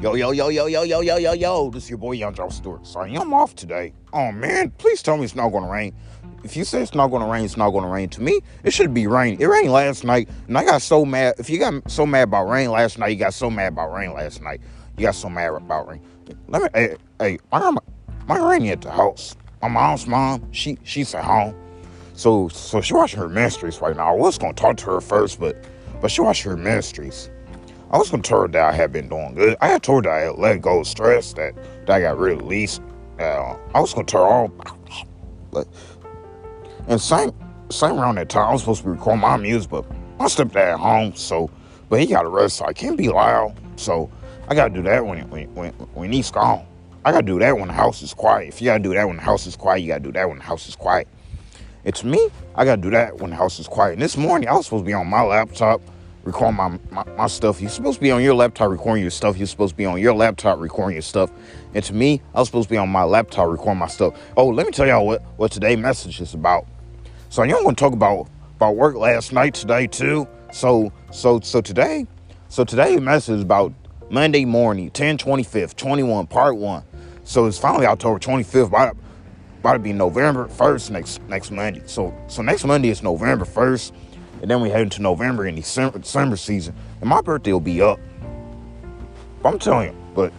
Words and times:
Yo, 0.00 0.14
yo, 0.14 0.30
yo, 0.30 0.48
yo, 0.48 0.66
yo, 0.66 0.84
yo, 0.84 1.00
yo, 1.00 1.16
yo, 1.16 1.32
yo. 1.32 1.70
This 1.70 1.82
is 1.82 1.90
your 1.90 1.98
boy 1.98 2.12
Young 2.12 2.32
Joe 2.32 2.50
Stewart. 2.50 2.86
Sorry, 2.86 3.16
I'm 3.16 3.34
off 3.34 3.56
today. 3.56 3.92
Oh 4.12 4.30
man, 4.30 4.70
please 4.78 5.02
tell 5.02 5.16
me 5.16 5.24
it's 5.24 5.34
not 5.34 5.48
gonna 5.48 5.68
rain. 5.68 5.92
If 6.44 6.56
you 6.56 6.62
say 6.62 6.82
it's 6.82 6.94
not 6.94 7.08
gonna 7.08 7.26
rain, 7.26 7.44
it's 7.44 7.56
not 7.56 7.70
gonna 7.70 7.88
rain. 7.88 8.08
To 8.10 8.22
me, 8.22 8.38
it 8.62 8.72
should 8.72 8.94
be 8.94 9.08
rain. 9.08 9.38
It 9.40 9.46
rained 9.46 9.72
last 9.72 10.04
night, 10.04 10.28
and 10.46 10.56
I 10.56 10.64
got 10.64 10.82
so 10.82 11.04
mad. 11.04 11.34
If 11.38 11.50
you 11.50 11.58
got 11.58 11.90
so 11.90 12.06
mad 12.06 12.28
about 12.28 12.48
rain 12.48 12.70
last 12.70 12.96
night, 12.96 13.08
you 13.08 13.16
got 13.16 13.34
so 13.34 13.50
mad 13.50 13.72
about 13.72 13.92
rain 13.92 14.12
last 14.12 14.40
night. 14.40 14.60
You 14.96 15.02
got 15.02 15.16
so 15.16 15.28
mad 15.28 15.52
about 15.52 15.88
rain. 15.88 16.00
Let 16.46 16.62
me, 16.62 16.68
hey, 16.74 16.96
hey 17.18 17.38
got 17.50 17.82
my, 18.28 18.38
rain 18.38 18.68
at 18.68 18.82
the 18.82 18.92
house. 18.92 19.34
My 19.62 19.66
mom's 19.66 20.06
mom, 20.06 20.46
she 20.52 20.78
she's 20.84 21.12
at 21.12 21.24
home. 21.24 21.56
So 22.14 22.46
so 22.46 22.80
she 22.80 22.94
watching 22.94 23.18
her 23.18 23.28
ministries 23.28 23.80
right 23.80 23.96
now. 23.96 24.14
I 24.14 24.16
was 24.16 24.38
gonna 24.38 24.52
talk 24.52 24.76
to 24.76 24.86
her 24.92 25.00
first, 25.00 25.40
but 25.40 25.56
but 26.00 26.12
she 26.12 26.20
watching 26.20 26.52
her 26.52 26.56
ministries. 26.56 27.30
I 27.90 27.96
was 27.96 28.10
gonna 28.10 28.22
tell 28.22 28.46
that 28.46 28.56
I 28.56 28.72
had 28.72 28.92
been 28.92 29.08
doing 29.08 29.34
good. 29.34 29.56
I 29.62 29.68
had 29.68 29.82
told 29.82 30.04
that 30.04 30.12
I 30.12 30.18
had 30.20 30.38
let 30.38 30.60
go 30.60 30.80
of 30.80 30.86
stress, 30.86 31.32
that, 31.34 31.54
that 31.86 31.90
I 31.90 32.00
got 32.02 32.18
released. 32.18 32.82
Uh, 33.18 33.56
I 33.74 33.80
was 33.80 33.92
her 33.94 34.18
all, 34.18 34.48
but 35.50 35.66
and 36.86 37.00
same 37.00 37.32
same 37.70 37.98
around 37.98 38.16
that 38.16 38.28
time 38.28 38.48
I 38.48 38.52
was 38.52 38.60
supposed 38.60 38.80
to 38.80 38.86
be 38.86 38.90
recording 38.90 39.22
my 39.22 39.36
music, 39.38 39.70
but 39.70 39.86
my 40.18 40.26
stepdad 40.26 40.74
at 40.74 40.78
home, 40.78 41.14
so 41.14 41.50
but 41.88 42.00
he 42.00 42.06
got 42.06 42.26
arrested, 42.26 42.58
so 42.58 42.66
I 42.66 42.72
can't 42.74 42.98
be 42.98 43.08
loud. 43.08 43.54
So 43.76 44.10
I 44.48 44.54
gotta 44.54 44.72
do 44.72 44.82
that 44.82 45.04
when 45.04 45.28
when 45.30 45.54
when, 45.54 45.72
when 45.72 46.12
he's 46.12 46.30
gone. 46.30 46.66
I 47.06 47.12
gotta 47.12 47.26
do 47.26 47.38
that 47.38 47.56
when 47.56 47.68
the 47.68 47.74
house 47.74 48.02
is 48.02 48.12
quiet. 48.12 48.48
If 48.48 48.60
you 48.60 48.66
gotta 48.66 48.82
do 48.82 48.92
that 48.92 49.06
when 49.06 49.16
the 49.16 49.22
house 49.22 49.46
is 49.46 49.56
quiet, 49.56 49.80
you 49.80 49.88
gotta 49.88 50.04
do 50.04 50.12
that 50.12 50.28
when 50.28 50.38
the 50.38 50.44
house 50.44 50.68
is 50.68 50.76
quiet. 50.76 51.08
It's 51.84 52.04
me. 52.04 52.28
I 52.54 52.66
gotta 52.66 52.82
do 52.82 52.90
that 52.90 53.16
when 53.16 53.30
the 53.30 53.36
house 53.36 53.58
is 53.58 53.66
quiet. 53.66 53.94
And 53.94 54.02
this 54.02 54.18
morning 54.18 54.46
I 54.46 54.52
was 54.52 54.66
supposed 54.66 54.84
to 54.84 54.86
be 54.86 54.92
on 54.92 55.06
my 55.06 55.22
laptop 55.22 55.80
recording 56.28 56.56
my, 56.56 56.78
my, 56.90 57.04
my, 57.16 57.26
stuff. 57.26 57.60
You're 57.60 57.70
supposed 57.70 57.96
to 57.96 58.02
be 58.02 58.10
on 58.10 58.22
your 58.22 58.34
laptop 58.34 58.70
recording 58.70 59.02
your 59.02 59.10
stuff. 59.10 59.38
You're 59.38 59.46
supposed 59.46 59.72
to 59.72 59.76
be 59.76 59.86
on 59.86 59.98
your 59.98 60.14
laptop 60.14 60.60
recording 60.60 60.94
your 60.94 61.02
stuff. 61.02 61.32
And 61.74 61.82
to 61.84 61.94
me, 61.94 62.20
I 62.34 62.40
was 62.40 62.48
supposed 62.48 62.68
to 62.68 62.74
be 62.74 62.76
on 62.76 62.90
my 62.90 63.02
laptop 63.02 63.48
recording 63.48 63.78
my 63.78 63.88
stuff. 63.88 64.14
Oh, 64.36 64.48
let 64.48 64.66
me 64.66 64.72
tell 64.72 64.86
y'all 64.86 65.06
what, 65.06 65.22
what 65.38 65.50
today's 65.50 65.78
message 65.78 66.20
is 66.20 66.34
about. 66.34 66.66
So 67.30 67.42
y'all 67.44 67.64
to 67.64 67.74
talk 67.74 67.94
about 67.94 68.28
about 68.56 68.76
work 68.76 68.96
last 68.96 69.32
night 69.32 69.54
today 69.54 69.86
too. 69.86 70.28
So 70.52 70.92
so 71.12 71.40
so 71.40 71.62
today, 71.62 72.06
so 72.48 72.62
today's 72.62 73.00
message 73.00 73.36
is 73.36 73.42
about 73.42 73.72
Monday 74.10 74.44
morning, 74.44 74.90
10 74.90 75.16
25th, 75.16 75.76
21, 75.76 76.26
part 76.26 76.56
one. 76.56 76.82
So 77.24 77.46
it's 77.46 77.58
finally 77.58 77.86
October 77.86 78.18
25th, 78.18 78.66
about, 78.66 78.96
about 79.60 79.74
to 79.74 79.78
be 79.78 79.92
November 79.92 80.46
1st 80.48 80.90
next 80.90 81.22
next 81.28 81.50
Monday. 81.50 81.82
So 81.86 82.14
so 82.26 82.42
next 82.42 82.64
Monday 82.64 82.90
is 82.90 83.02
November 83.02 83.46
1st. 83.46 83.92
And 84.40 84.50
then 84.50 84.60
we 84.60 84.70
head 84.70 84.82
into 84.82 85.02
November 85.02 85.46
and 85.46 85.56
December, 85.56 85.98
December 85.98 86.36
season. 86.36 86.74
And 87.00 87.08
my 87.08 87.20
birthday 87.20 87.52
will 87.52 87.60
be 87.60 87.82
up. 87.82 87.98
I'm 89.44 89.58
telling 89.58 89.88
you, 89.88 89.96
but 90.14 90.32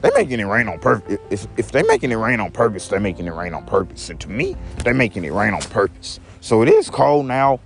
they 0.00 0.10
making 0.14 0.40
it 0.40 0.44
rain 0.44 0.68
on 0.68 0.78
purpose. 0.78 1.18
If, 1.30 1.46
if 1.56 1.72
they 1.72 1.82
making 1.82 2.10
it 2.10 2.16
rain 2.16 2.40
on 2.40 2.50
purpose, 2.50 2.88
they're 2.88 3.00
making 3.00 3.26
it 3.26 3.34
rain 3.34 3.52
on 3.52 3.64
purpose. 3.66 4.10
And 4.10 4.18
to 4.20 4.28
me, 4.28 4.56
they're 4.84 4.94
making 4.94 5.24
it 5.24 5.32
rain 5.32 5.54
on 5.54 5.60
purpose. 5.62 6.20
So 6.40 6.62
it 6.62 6.68
is 6.68 6.88
cold 6.88 7.26
now. 7.26 7.60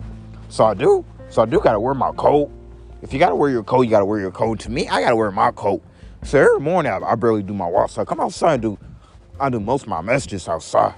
So 0.49 0.65
I 0.65 0.75
do. 0.75 1.05
So 1.31 1.43
I 1.43 1.47
do 1.47 1.61
gotta 1.61 1.81
wear 1.81 1.95
my 1.95 2.13
coat. 2.13 2.51
If 3.03 3.13
you 3.13 3.19
gotta 3.19 3.35
wear 3.35 3.51
your 3.51 3.63
coat, 3.63 3.83
you 3.83 3.91
gotta 3.91 4.05
wear 4.05 4.21
your 4.21 4.31
coat. 4.31 4.61
To 4.61 4.71
me, 4.71 4.89
I 4.89 5.01
gotta 5.01 5.17
wear 5.17 5.31
my 5.31 5.51
coat. 5.53 5.83
So 6.23 6.39
every 6.39 6.61
morning 6.61 6.91
I, 6.91 6.99
I 7.01 7.15
barely 7.15 7.43
do 7.43 7.55
my 7.55 7.67
walk. 7.67 7.91
So 7.91 8.03
I 8.03 8.05
come 8.05 8.21
outside 8.21 8.55
and 8.55 8.63
do 8.63 8.79
I 9.39 9.49
do 9.51 9.61
most 9.61 9.83
of 9.83 9.89
my 9.89 10.01
messages 10.01 10.49
outside. 10.49 10.95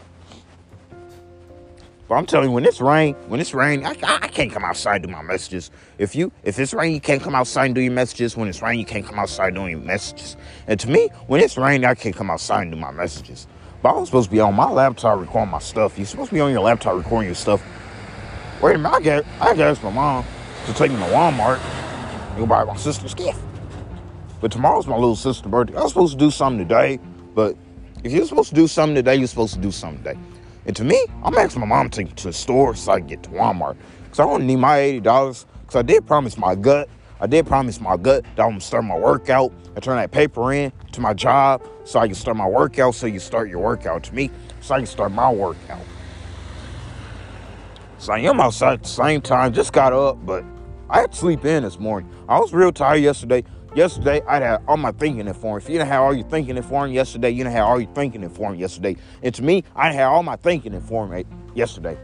But 2.08 2.14
I'm 2.14 2.26
telling 2.26 2.48
you, 2.48 2.54
when 2.54 2.64
it's 2.64 2.80
rain, 2.80 3.14
when 3.26 3.40
it's 3.40 3.52
rain, 3.52 3.84
I, 3.84 3.96
I, 4.04 4.28
can't 4.28 4.52
come 4.52 4.64
outside 4.64 5.02
do 5.02 5.08
my 5.08 5.22
messages. 5.22 5.72
If 5.98 6.14
you, 6.14 6.30
if 6.44 6.58
it's 6.58 6.72
rain, 6.72 6.94
you 6.94 7.00
can't 7.00 7.20
come 7.20 7.34
outside 7.34 7.66
and 7.66 7.74
do 7.74 7.80
your 7.80 7.92
messages. 7.92 8.36
When 8.36 8.48
it's 8.48 8.62
rain, 8.62 8.78
you 8.78 8.84
can't 8.84 9.04
come 9.04 9.18
outside 9.18 9.54
doing 9.54 9.70
your 9.70 9.80
messages. 9.80 10.36
And 10.68 10.78
to 10.78 10.88
me, 10.88 11.08
when 11.26 11.40
it's 11.40 11.56
rain, 11.56 11.84
I 11.84 11.96
can't 11.96 12.14
come 12.14 12.30
outside 12.30 12.62
and 12.62 12.70
do 12.70 12.78
my 12.78 12.92
messages. 12.92 13.48
But 13.82 13.88
I 13.88 13.98
was 13.98 14.08
supposed 14.08 14.28
to 14.28 14.32
be 14.32 14.40
on 14.40 14.54
my 14.54 14.70
laptop 14.70 15.18
recording 15.18 15.50
my 15.50 15.58
stuff. 15.58 15.98
You're 15.98 16.06
supposed 16.06 16.28
to 16.28 16.34
be 16.34 16.40
on 16.40 16.52
your 16.52 16.60
laptop 16.60 16.96
recording 16.96 17.26
your 17.26 17.34
stuff. 17.34 17.64
Wait 18.62 18.76
a 18.76 18.78
minute, 18.78 18.94
I 18.94 19.00
got, 19.00 19.24
I 19.40 19.44
got 19.46 19.56
to 19.56 19.64
ask 19.64 19.82
my 19.82 19.90
mom 19.90 20.24
to 20.66 20.74
take 20.74 20.92
me 20.92 20.98
to 20.98 21.04
Walmart 21.04 21.58
and 21.58 22.38
go 22.38 22.46
buy 22.46 22.62
my 22.62 22.76
sister's 22.76 23.14
gift. 23.14 23.40
But 24.40 24.52
tomorrow's 24.52 24.86
my 24.86 24.94
little 24.94 25.16
sister's 25.16 25.50
birthday. 25.50 25.76
I 25.76 25.82
was 25.82 25.92
supposed 25.92 26.12
to 26.12 26.24
do 26.24 26.30
something 26.30 26.66
today, 26.66 27.00
but 27.34 27.56
if 28.04 28.12
you're 28.12 28.26
supposed 28.26 28.50
to 28.50 28.54
do 28.54 28.68
something 28.68 28.94
today, 28.94 29.16
you're 29.16 29.26
supposed 29.26 29.54
to 29.54 29.60
do 29.60 29.72
something 29.72 30.04
today. 30.04 30.18
And 30.66 30.74
to 30.76 30.84
me, 30.84 31.02
I'm 31.22 31.36
asking 31.38 31.60
my 31.60 31.66
mom 31.66 31.88
to 31.88 31.96
take 31.96 32.08
me 32.08 32.12
to 32.14 32.24
the 32.24 32.32
store 32.32 32.74
so 32.74 32.92
I 32.92 32.98
can 32.98 33.06
get 33.06 33.22
to 33.24 33.30
Walmart. 33.30 33.76
Because 34.04 34.20
I 34.20 34.24
don't 34.24 34.46
need 34.46 34.56
my 34.56 34.78
$80. 34.78 35.46
Because 35.62 35.76
I 35.76 35.82
did 35.82 36.06
promise 36.06 36.36
my 36.36 36.54
gut. 36.54 36.88
I 37.20 37.26
did 37.26 37.46
promise 37.46 37.80
my 37.80 37.96
gut 37.96 38.24
that 38.34 38.42
I'm 38.42 38.50
going 38.50 38.60
to 38.60 38.66
start 38.66 38.84
my 38.84 38.98
workout 38.98 39.52
and 39.74 39.82
turn 39.82 39.96
that 39.96 40.10
paper 40.10 40.52
in 40.52 40.72
to 40.92 41.00
my 41.00 41.14
job 41.14 41.62
so 41.84 41.98
I 42.00 42.06
can 42.06 42.14
start 42.14 42.36
my 42.36 42.46
workout 42.46 42.94
so 42.94 43.06
you 43.06 43.20
start 43.20 43.48
your 43.48 43.60
workout 43.60 44.02
to 44.04 44.14
me 44.14 44.30
so 44.60 44.74
I 44.74 44.78
can 44.78 44.86
start 44.86 45.12
my 45.12 45.30
workout. 45.32 45.80
So 47.98 48.12
I 48.12 48.18
am 48.18 48.40
outside 48.40 48.74
at 48.74 48.82
the 48.82 48.88
same 48.88 49.22
time, 49.22 49.54
just 49.54 49.72
got 49.72 49.92
up, 49.94 50.24
but 50.26 50.44
I 50.90 51.00
had 51.00 51.12
to 51.12 51.18
sleep 51.18 51.44
in 51.46 51.62
this 51.62 51.78
morning. 51.78 52.10
I 52.28 52.38
was 52.38 52.52
real 52.52 52.72
tired 52.72 52.98
yesterday. 52.98 53.44
Yesterday, 53.76 54.22
I 54.26 54.40
had 54.40 54.62
all 54.66 54.78
my 54.78 54.90
thinking 54.92 55.28
informed. 55.28 55.62
If 55.62 55.68
you 55.68 55.76
didn't 55.76 55.88
have 55.88 56.00
all 56.00 56.14
your 56.14 56.26
thinking 56.26 56.56
informed 56.56 56.94
yesterday, 56.94 57.28
you 57.28 57.44
didn't 57.44 57.52
have 57.52 57.66
all 57.66 57.78
your 57.78 57.92
thinking 57.92 58.22
informed 58.22 58.58
yesterday. 58.58 58.96
And 59.22 59.34
to 59.34 59.42
me, 59.42 59.64
I 59.74 59.92
had 59.92 60.04
all 60.04 60.22
my 60.22 60.36
thinking 60.36 60.72
informed 60.72 61.26
yesterday. 61.54 61.98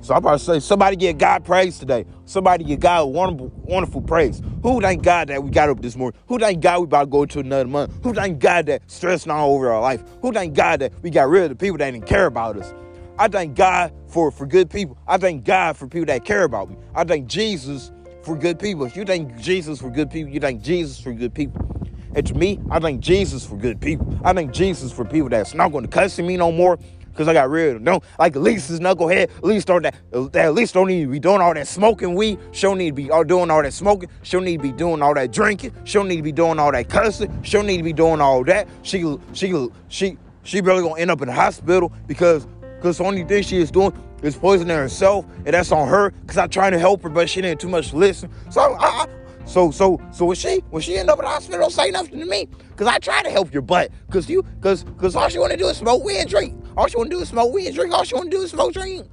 So 0.00 0.14
I'm 0.14 0.18
about 0.18 0.38
to 0.38 0.44
say, 0.44 0.60
somebody 0.60 0.96
get 0.96 1.18
God 1.18 1.44
praise 1.44 1.78
today. 1.78 2.06
Somebody 2.24 2.64
get 2.64 2.80
God 2.80 3.04
wonderful, 3.04 3.52
wonderful 3.54 4.00
praise. 4.00 4.40
Who 4.62 4.80
thank 4.80 5.02
God 5.02 5.28
that 5.28 5.44
we 5.44 5.50
got 5.50 5.68
up 5.68 5.82
this 5.82 5.94
morning? 5.94 6.18
Who 6.26 6.38
thank 6.38 6.62
God 6.62 6.78
we 6.80 6.84
about 6.84 7.04
to 7.04 7.10
go 7.10 7.26
to 7.26 7.40
another 7.40 7.68
month? 7.68 7.92
Who 8.02 8.14
thank 8.14 8.38
God 8.38 8.64
that 8.66 8.90
stressing 8.90 9.30
all 9.30 9.54
over 9.54 9.70
our 9.72 9.82
life? 9.82 10.02
Who 10.22 10.32
thank 10.32 10.54
God 10.54 10.80
that 10.80 10.94
we 11.02 11.10
got 11.10 11.28
rid 11.28 11.42
of 11.42 11.48
the 11.50 11.56
people 11.56 11.76
that 11.78 11.90
didn't 11.90 12.06
care 12.06 12.24
about 12.24 12.56
us? 12.56 12.72
I 13.18 13.28
thank 13.28 13.56
God 13.56 13.92
for, 14.08 14.30
for 14.30 14.46
good 14.46 14.70
people. 14.70 14.96
I 15.06 15.18
thank 15.18 15.44
God 15.44 15.76
for 15.76 15.86
people 15.86 16.06
that 16.06 16.24
care 16.24 16.44
about 16.44 16.70
me. 16.70 16.76
I 16.94 17.04
thank 17.04 17.26
Jesus 17.26 17.92
for 18.24 18.36
good 18.36 18.58
people. 18.58 18.84
If 18.84 18.96
you 18.96 19.04
thank 19.04 19.36
Jesus 19.38 19.80
for 19.80 19.90
good 19.90 20.10
people, 20.10 20.32
you 20.32 20.40
thank 20.40 20.62
Jesus 20.62 21.00
for 21.00 21.12
good 21.12 21.34
people. 21.34 21.66
And 22.14 22.26
to 22.26 22.34
me, 22.34 22.60
I 22.70 22.78
thank 22.78 23.00
Jesus 23.00 23.44
for 23.44 23.56
good 23.56 23.80
people. 23.80 24.18
I 24.24 24.32
thank 24.32 24.52
Jesus 24.52 24.92
for 24.92 25.04
people 25.04 25.28
that's 25.28 25.54
not 25.54 25.72
going 25.72 25.84
to 25.84 25.90
cuss 25.90 26.18
at 26.18 26.24
me 26.24 26.36
no 26.36 26.52
more 26.52 26.78
because 27.14 27.28
I 27.28 27.32
got 27.32 27.48
rid 27.48 27.68
of 27.68 27.74
them. 27.74 27.84
No, 27.84 28.00
like 28.18 28.36
at 28.36 28.42
least 28.42 28.68
this 28.68 28.80
knucklehead, 28.80 29.30
at 29.36 29.44
least 29.44 29.66
don't 29.68 29.82
that, 29.82 29.94
at 30.12 30.54
least 30.54 30.74
don't 30.74 30.88
need 30.88 31.04
to 31.04 31.10
be 31.10 31.20
doing 31.20 31.40
all 31.40 31.54
that 31.54 31.66
smoking 31.66 32.14
weed. 32.14 32.38
She 32.52 32.62
don't 32.62 32.78
need 32.78 32.90
to 32.90 32.94
be 32.94 33.10
all 33.10 33.24
doing 33.24 33.50
all 33.50 33.62
that 33.62 33.72
smoking. 33.72 34.08
She 34.22 34.32
don't 34.32 34.44
need 34.44 34.58
to 34.58 34.62
be 34.62 34.72
doing 34.72 35.02
all 35.02 35.14
that 35.14 35.32
drinking. 35.32 35.72
She 35.84 35.94
don't 35.94 36.08
need 36.08 36.16
to 36.16 36.22
be 36.22 36.32
doing 36.32 36.58
all 36.58 36.72
that 36.72 36.88
cussing. 36.88 37.42
She 37.42 37.52
don't 37.52 37.66
need 37.66 37.78
to 37.78 37.82
be 37.82 37.92
doing 37.92 38.20
all 38.20 38.44
that. 38.44 38.68
She 38.82 39.16
she 39.32 39.68
she 39.88 40.18
she 40.42 40.60
really 40.60 40.82
gonna 40.82 41.00
end 41.00 41.10
up 41.10 41.20
in 41.22 41.28
the 41.28 41.34
hospital 41.34 41.92
because 42.06 42.46
because 42.76 42.98
the 42.98 43.04
only 43.04 43.24
thing 43.24 43.42
she 43.42 43.58
is 43.58 43.70
doing 43.70 43.92
is 44.24 44.36
poisoning 44.36 44.76
herself, 44.76 45.26
and 45.44 45.54
that's 45.54 45.70
on 45.70 45.88
her. 45.88 46.10
Cause 46.26 46.38
I 46.38 46.46
tried 46.46 46.70
to 46.70 46.78
help 46.78 47.02
her, 47.02 47.08
but 47.08 47.28
she 47.28 47.40
didn't 47.42 47.60
too 47.60 47.68
much 47.68 47.92
listen. 47.92 48.30
So 48.50 48.76
I, 48.78 49.06
so 49.44 49.70
so 49.70 50.00
so 50.12 50.24
when 50.24 50.36
she 50.36 50.58
when 50.70 50.82
she 50.82 50.96
end 50.96 51.10
up 51.10 51.18
in 51.18 51.24
the 51.24 51.30
hospital, 51.30 51.60
don't 51.60 51.70
say 51.70 51.90
nothing 51.90 52.18
to 52.18 52.26
me. 52.26 52.48
Cause 52.76 52.86
I 52.86 52.98
try 52.98 53.22
to 53.22 53.30
help 53.30 53.52
your 53.52 53.62
butt. 53.62 53.90
Cause 54.10 54.28
you 54.28 54.44
cause 54.60 54.84
cause 54.98 55.14
all 55.14 55.28
she 55.28 55.38
wanna 55.38 55.56
do 55.56 55.66
is 55.66 55.76
smoke 55.76 56.02
weed 56.02 56.18
and 56.18 56.28
drink. 56.28 56.58
All 56.76 56.86
she 56.86 56.96
wanna 56.96 57.10
do 57.10 57.20
is 57.20 57.28
smoke 57.28 57.52
weed 57.52 57.66
and 57.66 57.74
drink. 57.74 57.92
All 57.92 58.04
she 58.04 58.14
wanna 58.14 58.30
do 58.30 58.42
is 58.42 58.50
smoke 58.50 58.72
drink. 58.72 59.06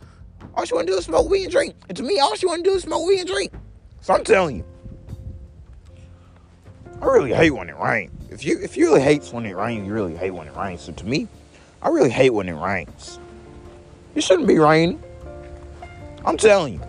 All 0.55 0.65
she 0.65 0.73
wanna 0.73 0.87
do 0.87 0.97
is 0.97 1.05
smoke 1.05 1.29
weed 1.29 1.43
and 1.43 1.51
drink. 1.51 1.75
And 1.89 1.97
to 1.97 2.03
me, 2.03 2.19
all 2.19 2.35
she 2.35 2.45
wanna 2.45 2.63
do 2.63 2.71
is 2.71 2.83
smoke 2.83 3.07
weed 3.07 3.19
and 3.19 3.27
drink. 3.27 3.51
So 3.99 4.13
I'm 4.13 4.23
telling 4.23 4.57
you. 4.57 4.65
I 7.01 7.05
really 7.05 7.33
hate 7.33 7.51
when 7.51 7.67
it 7.69 7.77
rains. 7.77 8.11
If 8.29 8.45
you 8.45 8.59
if 8.59 8.77
you 8.77 8.85
really 8.85 9.01
hate 9.01 9.25
when 9.33 9.45
it 9.45 9.55
rains, 9.55 9.85
you 9.85 9.93
really 9.93 10.15
hate 10.15 10.31
when 10.31 10.47
it 10.47 10.55
rains. 10.55 10.81
So 10.81 10.93
to 10.93 11.05
me, 11.05 11.27
I 11.81 11.89
really 11.89 12.09
hate 12.09 12.29
when 12.29 12.47
it 12.47 12.53
rains. 12.53 13.19
It 14.15 14.23
shouldn't 14.23 14.47
be 14.47 14.59
raining. 14.59 15.01
I'm 16.25 16.37
telling 16.37 16.73
you. 16.73 16.81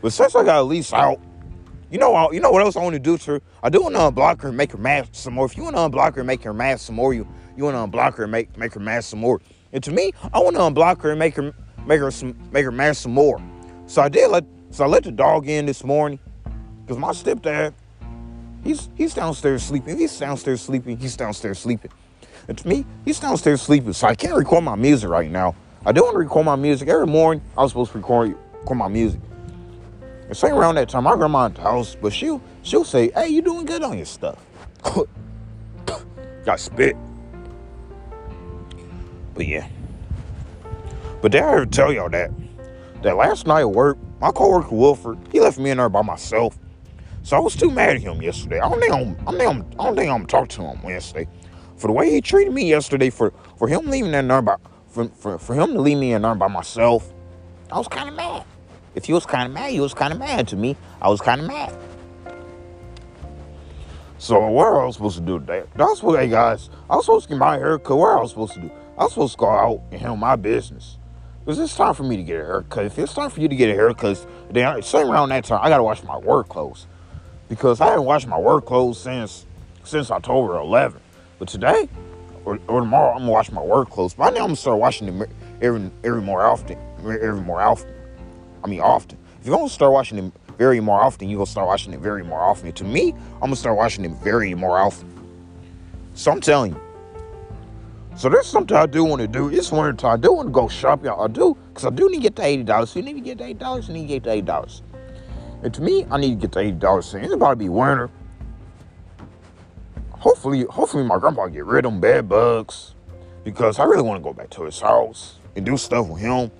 But 0.00 0.12
since 0.12 0.34
I 0.34 0.44
got 0.44 0.60
Elise 0.60 0.92
out, 0.92 1.20
you 1.90 1.98
know, 1.98 2.30
you 2.30 2.40
know 2.40 2.50
what 2.50 2.62
else 2.62 2.76
I 2.76 2.82
want 2.82 2.94
to 2.94 3.00
do 3.00 3.18
to 3.18 3.32
her? 3.32 3.42
I 3.62 3.68
do 3.68 3.82
want 3.82 3.94
to 3.96 4.00
unblock 4.00 4.42
her 4.42 4.48
and 4.48 4.56
make 4.56 4.72
her 4.72 4.78
mad 4.78 5.08
some 5.12 5.34
more. 5.34 5.44
If 5.44 5.56
you 5.56 5.64
want 5.64 5.76
to 5.76 5.82
unblock 5.82 6.14
her 6.14 6.20
and 6.20 6.26
make 6.26 6.42
her 6.44 6.54
mad 6.54 6.80
some 6.80 6.94
more, 6.94 7.12
you 7.12 7.26
you 7.56 7.64
want 7.64 7.76
to 7.76 7.98
unblock 7.98 8.14
her 8.14 8.24
and 8.24 8.32
make 8.32 8.56
make 8.56 8.72
her 8.74 8.80
mad 8.80 9.04
some 9.04 9.18
more. 9.18 9.40
And 9.72 9.82
to 9.84 9.90
me, 9.90 10.12
I 10.32 10.38
want 10.38 10.56
to 10.56 10.62
unblock 10.62 11.02
her 11.02 11.10
and 11.10 11.18
make 11.18 11.34
her 11.34 11.52
make 11.84 12.00
her 12.00 12.10
some 12.10 12.36
make 12.52 12.64
her 12.64 12.70
mad 12.70 12.96
some 12.96 13.12
more. 13.12 13.42
So 13.86 14.02
I 14.02 14.08
did 14.08 14.30
let 14.30 14.44
so 14.70 14.84
I 14.84 14.86
let 14.86 15.02
the 15.02 15.10
dog 15.10 15.48
in 15.48 15.66
this 15.66 15.82
morning 15.82 16.20
because 16.82 16.96
my 16.96 17.10
stepdad, 17.10 17.74
he's 18.62 18.88
he's 18.94 19.12
downstairs 19.12 19.64
sleeping. 19.64 19.98
He's 19.98 20.16
downstairs 20.16 20.62
sleeping. 20.62 20.96
He's 20.96 21.16
downstairs 21.16 21.58
sleeping. 21.58 21.90
To 22.56 22.68
me, 22.68 22.84
he's 23.04 23.20
downstairs 23.20 23.62
sleeping, 23.62 23.92
so 23.92 24.08
I 24.08 24.14
can't 24.16 24.34
record 24.34 24.64
my 24.64 24.74
music 24.74 25.08
right 25.08 25.30
now. 25.30 25.54
I 25.86 25.92
do 25.92 26.02
want 26.02 26.14
to 26.14 26.18
record 26.18 26.44
my 26.44 26.56
music 26.56 26.88
every 26.88 27.06
morning. 27.06 27.42
I 27.56 27.62
was 27.62 27.70
supposed 27.70 27.92
to 27.92 27.98
record, 27.98 28.36
record 28.54 28.74
my 28.74 28.88
music. 28.88 29.20
And 30.26 30.36
same 30.36 30.54
around 30.54 30.74
that 30.74 30.88
time, 30.88 31.04
my 31.04 31.14
grandma 31.14 31.46
at 31.46 31.54
the 31.54 31.60
house, 31.62 31.96
but 32.00 32.12
she'll 32.12 32.42
she'll 32.62 32.84
say, 32.84 33.10
"Hey, 33.12 33.28
you 33.28 33.40
doing 33.40 33.66
good 33.66 33.82
on 33.82 33.96
your 33.96 34.06
stuff?" 34.06 34.44
Got 36.44 36.58
spit. 36.58 36.96
But 39.34 39.46
yeah. 39.46 39.68
But 41.22 41.32
did 41.32 41.42
I 41.42 41.52
ever 41.52 41.66
tell 41.66 41.92
y'all 41.92 42.10
that 42.10 42.30
that 43.02 43.16
last 43.16 43.46
night 43.46 43.60
at 43.60 43.70
work, 43.70 43.96
my 44.20 44.32
coworker 44.32 44.74
Wilford, 44.74 45.18
he 45.30 45.40
left 45.40 45.58
me 45.58 45.70
in 45.70 45.78
there 45.78 45.88
by 45.88 46.02
myself. 46.02 46.58
So 47.22 47.36
I 47.36 47.40
was 47.40 47.54
too 47.54 47.70
mad 47.70 47.96
at 47.96 48.02
him 48.02 48.20
yesterday. 48.20 48.58
I 48.60 48.68
don't 48.68 48.80
think 48.80 48.92
I'm, 48.92 49.16
I 49.20 49.30
don't 49.30 49.38
think 49.38 49.50
I'm, 49.50 49.80
I 49.80 49.84
don't 49.84 49.96
think 49.96 50.10
I'm 50.10 50.26
talking 50.26 50.48
to 50.48 50.62
him 50.62 50.82
Wednesday 50.82 51.28
for 51.80 51.86
the 51.86 51.92
way 51.92 52.10
he 52.10 52.20
treated 52.20 52.52
me 52.52 52.68
yesterday. 52.68 53.10
For 53.10 53.32
for 53.56 53.66
him 53.66 53.86
leaving 53.86 54.12
that 54.12 54.24
number, 54.24 54.58
for 54.88 55.08
for, 55.08 55.38
for 55.38 55.54
him 55.54 55.72
to 55.72 55.80
leave 55.80 55.98
me 55.98 56.12
in 56.12 56.22
number 56.22 56.46
by 56.46 56.52
myself, 56.52 57.12
I 57.72 57.78
was 57.78 57.88
kind 57.88 58.08
of 58.08 58.14
mad. 58.14 58.44
If 58.94 59.06
he 59.06 59.12
was 59.12 59.24
kind 59.24 59.46
of 59.46 59.52
mad, 59.52 59.70
he 59.70 59.80
was 59.80 59.94
kind 59.94 60.12
of 60.12 60.18
mad 60.18 60.48
to 60.48 60.56
me. 60.56 60.76
I 61.00 61.08
was 61.08 61.20
kind 61.20 61.40
of 61.40 61.46
mad. 61.46 61.76
So 64.18 64.46
what 64.48 64.66
I 64.66 64.84
was 64.84 64.96
supposed 64.96 65.16
to 65.16 65.24
do 65.24 65.38
today? 65.38 65.62
That's 65.74 66.02
what, 66.02 66.20
hey 66.20 66.28
guys, 66.28 66.68
I 66.90 66.96
was 66.96 67.06
supposed 67.06 67.24
to 67.24 67.30
get 67.30 67.38
my 67.38 67.56
haircut. 67.56 67.96
What 67.96 68.18
I 68.18 68.20
was 68.20 68.30
supposed 68.30 68.52
to 68.54 68.60
do? 68.60 68.70
I 68.98 69.04
was 69.04 69.12
supposed 69.12 69.32
to 69.32 69.38
go 69.38 69.48
out 69.48 69.80
and 69.90 70.00
handle 70.00 70.16
my 70.16 70.36
business. 70.36 70.98
Because 71.42 71.58
it's 71.58 71.74
time 71.74 71.94
for 71.94 72.02
me 72.02 72.18
to 72.18 72.22
get 72.22 72.40
a 72.40 72.44
haircut. 72.44 72.84
If 72.84 72.98
it's 72.98 73.14
time 73.14 73.30
for 73.30 73.40
you 73.40 73.48
to 73.48 73.56
get 73.56 73.70
a 73.70 73.74
haircut, 73.74 74.26
then 74.50 74.82
same 74.82 75.08
around 75.08 75.30
that 75.30 75.44
time, 75.44 75.60
I 75.62 75.70
gotta 75.70 75.82
wash 75.82 76.02
my 76.02 76.18
work 76.18 76.50
clothes. 76.50 76.86
Because 77.48 77.80
I 77.80 77.86
haven't 77.86 78.04
washed 78.04 78.26
my 78.26 78.38
work 78.38 78.66
clothes 78.66 79.00
since 79.00 79.46
since 79.84 80.10
October 80.10 80.54
11th. 80.54 81.00
But 81.40 81.48
today 81.48 81.88
or, 82.44 82.60
or 82.68 82.80
tomorrow, 82.80 83.14
I'm 83.14 83.20
gonna 83.20 83.32
wash 83.32 83.50
my 83.50 83.62
work 83.62 83.90
clothes. 83.90 84.14
By 84.14 84.30
now, 84.30 84.40
I'm 84.40 84.48
gonna 84.48 84.56
start 84.56 84.78
washing 84.78 85.06
them 85.06 85.28
every 85.60 85.90
every 86.04 86.22
more 86.22 86.42
often. 86.42 86.78
Every 86.98 87.40
more 87.40 87.60
often. 87.60 87.92
I 88.62 88.68
mean, 88.68 88.80
often. 88.80 89.18
If 89.40 89.46
you're 89.46 89.56
gonna 89.56 89.70
start 89.70 89.92
washing 89.92 90.18
them 90.18 90.32
very 90.58 90.80
more 90.80 91.00
often, 91.00 91.30
you're 91.30 91.38
gonna 91.38 91.46
start 91.46 91.66
washing 91.66 91.94
it 91.94 92.00
very 92.00 92.22
more 92.22 92.40
often. 92.40 92.70
To 92.72 92.84
me, 92.84 93.14
I'm 93.36 93.40
gonna 93.40 93.56
start 93.56 93.76
washing 93.76 94.04
it 94.04 94.12
very 94.22 94.54
more 94.54 94.78
often. 94.78 95.08
So 96.14 96.30
I'm 96.30 96.42
telling 96.42 96.72
you. 96.72 96.80
So 98.16 98.28
there's 98.28 98.46
something 98.46 98.76
I 98.76 98.84
do 98.84 99.02
want 99.02 99.22
to 99.22 99.28
do. 99.28 99.48
It's 99.48 99.72
winter 99.72 99.94
time. 99.94 100.12
I 100.12 100.16
do 100.18 100.34
want 100.34 100.48
to 100.48 100.52
go 100.52 100.68
shopping. 100.68 101.08
I 101.10 101.26
do, 101.26 101.56
because 101.68 101.86
I 101.86 101.90
do 101.90 102.10
need 102.10 102.16
to 102.16 102.22
get 102.22 102.36
the 102.36 102.44
eighty 102.44 102.64
dollars. 102.64 102.90
So 102.90 102.98
you 102.98 103.06
need 103.06 103.14
to 103.14 103.20
get 103.20 103.38
the 103.38 103.44
eighty 103.44 103.54
dollars. 103.54 103.88
You 103.88 103.94
need 103.94 104.02
to 104.02 104.08
get 104.08 104.24
the 104.24 104.32
eighty 104.32 104.42
dollars. 104.42 104.82
And 105.62 105.72
to 105.72 105.80
me, 105.80 106.06
I 106.10 106.18
need 106.18 106.30
to 106.30 106.34
get 106.36 106.52
the 106.52 106.60
eighty 106.60 106.72
dollars. 106.72 107.14
It's 107.14 107.32
about 107.32 107.50
to 107.50 107.56
be 107.56 107.70
winter. 107.70 108.10
Hopefully, 110.20 110.64
hopefully 110.64 111.02
my 111.02 111.18
grandpa 111.18 111.46
get 111.46 111.64
rid 111.64 111.86
of 111.86 111.92
them 111.92 112.00
bed 112.00 112.28
bugs, 112.28 112.94
because 113.42 113.78
I 113.78 113.84
really 113.84 114.02
want 114.02 114.22
to 114.22 114.22
go 114.22 114.34
back 114.34 114.50
to 114.50 114.64
his 114.64 114.78
house 114.78 115.36
and 115.56 115.64
do 115.64 115.78
stuff 115.78 116.08
with 116.08 116.20
him. 116.20 116.50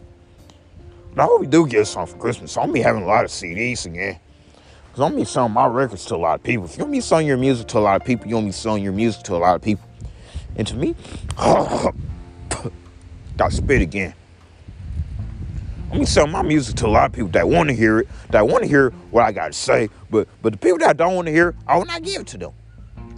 But 1.14 1.22
I 1.22 1.26
hope 1.26 1.42
we 1.42 1.46
do 1.46 1.66
get 1.66 1.86
something 1.86 2.14
for 2.14 2.20
Christmas. 2.20 2.52
So 2.52 2.62
I'm 2.62 2.68
gonna 2.68 2.74
be 2.74 2.80
having 2.80 3.02
a 3.02 3.06
lot 3.06 3.24
of 3.24 3.30
CDs 3.30 3.84
again. 3.84 4.18
Cause 4.92 5.00
I'm 5.00 5.10
gonna 5.10 5.22
be 5.22 5.24
selling 5.24 5.52
my 5.52 5.66
records 5.66 6.06
to 6.06 6.14
a 6.14 6.16
lot 6.16 6.36
of 6.36 6.42
people. 6.42 6.64
If 6.64 6.78
you're 6.78 6.86
gonna 6.86 6.96
be 6.96 7.02
selling 7.02 7.26
your 7.26 7.36
music 7.36 7.68
to 7.68 7.78
a 7.78 7.80
lot 7.80 8.00
of 8.00 8.06
people, 8.06 8.26
you're 8.26 8.38
gonna 8.38 8.48
be 8.48 8.52
selling 8.52 8.82
your 8.82 8.94
music 8.94 9.24
to 9.24 9.36
a 9.36 9.38
lot 9.38 9.56
of 9.56 9.62
people. 9.62 9.86
And 10.56 10.66
to 10.66 10.74
me, 10.76 10.96
got 13.36 13.52
spit 13.52 13.82
again. 13.82 14.14
I'm 15.84 15.96
gonna 15.96 16.06
sell 16.06 16.26
my 16.26 16.42
music 16.42 16.76
to 16.76 16.86
a 16.86 16.88
lot 16.88 17.06
of 17.06 17.12
people 17.12 17.28
that 17.30 17.46
want 17.46 17.68
to 17.68 17.74
hear 17.74 17.98
it, 18.00 18.08
that 18.30 18.48
want 18.48 18.62
to 18.62 18.68
hear 18.68 18.90
what 19.10 19.24
I 19.24 19.32
got 19.32 19.48
to 19.48 19.52
say. 19.52 19.90
But 20.08 20.28
but 20.40 20.52
the 20.52 20.58
people 20.58 20.78
that 20.78 20.96
don't 20.96 21.14
want 21.14 21.26
to 21.26 21.32
hear, 21.32 21.54
I 21.66 21.76
will 21.76 21.84
not 21.84 22.02
give 22.02 22.22
it 22.22 22.26
to 22.28 22.38
them. 22.38 22.52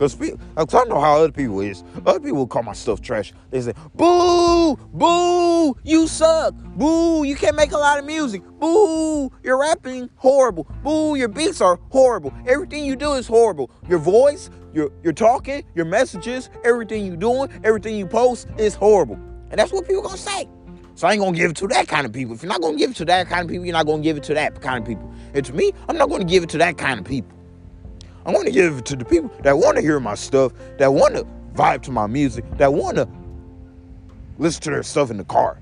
Because 0.03 0.35
I 0.57 0.65
don't 0.65 0.89
know 0.89 1.01
how 1.01 1.19
other 1.19 1.33
people 1.33 1.61
is. 1.61 1.85
Other 2.05 2.21
people 2.21 2.47
call 2.47 2.63
my 2.63 2.73
stuff 2.73 3.01
trash. 3.01 3.33
They 3.51 3.61
say, 3.61 3.73
boo, 3.95 4.77
boo, 4.77 5.77
you 5.85 6.09
suck. 6.09 6.55
Boo, 6.55 7.25
you 7.25 7.37
can't 7.37 7.55
make 7.55 7.73
a 7.73 7.79
lot 7.79 7.99
of 7.99 8.05
music. 8.05 8.43
Boo, 8.59 9.31
you're 9.43 9.61
rapping 9.61 10.11
horrible. 10.17 10.67
Boo, 10.83 11.15
your 11.15 11.29
beats 11.29 11.61
are 11.61 11.79
horrible. 11.91 12.33
Everything 12.47 12.85
you 12.85 12.97
do 12.97 13.13
is 13.13 13.27
horrible. 13.27 13.71
Your 13.89 13.99
voice, 13.99 14.51
your, 14.75 14.91
your 15.03 15.13
talking, 15.13 15.65
your 15.75 15.85
messages, 15.85 16.51
everything 16.65 17.07
you 17.07 17.17
doing, 17.17 17.49
everything 17.63 17.97
you 17.97 18.07
post 18.07 18.49
is 18.59 18.75
horrible. 18.75 19.19
And 19.51 19.59
that's 19.59 19.73
what 19.73 19.87
people 19.87 20.03
gonna 20.03 20.17
say. 20.17 20.49
So 20.95 21.07
I 21.07 21.13
ain't 21.13 21.21
gonna 21.21 21.37
give 21.37 21.51
it 21.51 21.57
to 21.59 21.69
that 21.69 21.89
kind 21.89 22.07
of 22.07 22.13
people. 22.13 22.35
If 22.35 22.43
you're 22.43 22.49
not 22.53 22.61
gonna 22.61 22.77
give 22.77 22.91
it 22.91 22.97
to 22.97 23.05
that 23.07 23.29
kind 23.29 23.43
of 23.43 23.49
people, 23.49 23.65
you're 23.65 23.73
not 23.73 23.87
gonna 23.87 24.03
give 24.03 24.17
it 24.17 24.23
to 24.25 24.35
that 24.35 24.61
kind 24.61 24.79
of 24.79 24.87
people. 24.87 25.13
And 25.35 25.45
to 25.45 25.53
me, 25.53 25.73
I'm 25.89 25.97
not 25.97 26.11
gonna 26.11 26.25
give 26.25 26.43
it 26.43 26.49
to 26.51 26.59
that 26.59 26.77
kind 26.77 26.99
of 26.99 27.07
people. 27.07 27.33
I 28.25 28.31
want 28.31 28.47
to 28.47 28.53
give 28.53 28.79
it 28.79 28.87
to 28.87 28.97
the 28.97 29.05
people 29.05 29.31
that 29.43 29.57
want 29.57 29.77
to 29.77 29.83
hear 29.83 29.99
my 29.99 30.15
stuff, 30.15 30.53
that 30.79 30.93
want 30.93 31.17
to 31.17 31.27
vibe 31.55 31.83
to 31.83 31.91
my 31.91 32.07
music, 32.07 32.45
that 32.59 32.73
want 32.73 32.97
to 32.97 33.09
listen 34.39 34.63
to 34.63 34.71
their 34.71 34.83
stuff 34.83 35.11
in 35.11 35.17
the 35.17 35.25
car. 35.25 35.59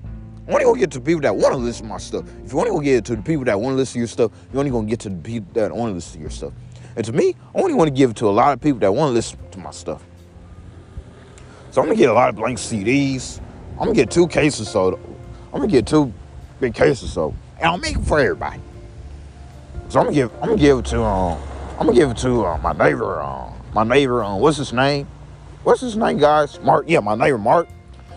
I 0.47 0.53
only 0.53 0.65
gonna 0.65 0.79
get 0.79 0.91
to 0.91 0.99
the 0.99 1.05
people 1.05 1.21
that 1.21 1.35
want 1.35 1.53
to 1.53 1.57
listen 1.57 1.85
to 1.85 1.89
my 1.89 1.97
stuff. 1.97 2.25
If 2.43 2.51
you 2.51 2.59
only 2.59 2.71
gonna 2.71 2.83
get 2.83 2.95
it 2.95 3.05
to 3.05 3.15
the 3.15 3.21
people 3.21 3.45
that 3.45 3.59
want 3.59 3.73
to 3.73 3.77
listen 3.77 3.93
to 3.93 3.99
your 3.99 4.07
stuff, 4.07 4.31
you 4.51 4.59
only 4.59 4.71
gonna 4.71 4.87
get 4.87 4.99
to 5.01 5.09
the 5.09 5.15
people 5.15 5.47
that 5.53 5.71
want 5.71 5.91
to 5.91 5.95
listen 5.95 6.13
to 6.13 6.19
your 6.19 6.29
stuff. 6.29 6.53
And 6.95 7.05
to 7.05 7.13
me, 7.13 7.35
I 7.55 7.59
only 7.59 7.73
want 7.73 7.87
to 7.87 7.93
give 7.93 8.11
it 8.11 8.17
to 8.17 8.27
a 8.27 8.31
lot 8.31 8.53
of 8.53 8.59
people 8.59 8.79
that 8.79 8.93
want 8.93 9.09
to 9.09 9.13
listen 9.13 9.39
to 9.51 9.59
my 9.59 9.71
stuff. 9.71 10.03
So 11.71 11.81
I'm 11.81 11.87
gonna 11.87 11.97
get 11.97 12.09
a 12.09 12.13
lot 12.13 12.29
of 12.29 12.35
blank 12.35 12.57
CDs. 12.57 13.39
I'm 13.73 13.85
gonna 13.85 13.93
get 13.93 14.11
two 14.11 14.27
cases 14.27 14.69
so 14.69 14.99
I'm 15.53 15.59
gonna 15.61 15.67
get 15.67 15.87
two 15.87 16.13
big 16.59 16.75
cases 16.75 17.13
so 17.13 17.33
and 17.57 17.65
I'll 17.67 17.77
make 17.77 17.95
it 17.95 18.03
for 18.03 18.19
everybody. 18.19 18.59
So 19.89 19.99
I'm 19.99 20.07
gonna 20.07 20.15
give 20.15 20.33
I'm 20.35 20.49
gonna 20.49 20.57
give 20.57 20.79
it 20.79 20.85
to 20.87 21.01
um 21.01 21.39
I'm 21.81 21.87
gonna 21.87 21.97
give 21.97 22.11
it 22.11 22.17
to 22.17 22.45
uh, 22.45 22.57
my 22.59 22.73
neighbor. 22.73 23.23
Uh, 23.23 23.51
my 23.73 23.83
neighbor, 23.83 24.23
uh, 24.23 24.35
what's 24.35 24.57
his 24.57 24.71
name? 24.71 25.07
What's 25.63 25.81
his 25.81 25.97
name, 25.97 26.19
guys? 26.19 26.59
Mark. 26.59 26.85
Yeah, 26.87 26.99
my 26.99 27.15
neighbor 27.15 27.39
Mark. 27.39 27.67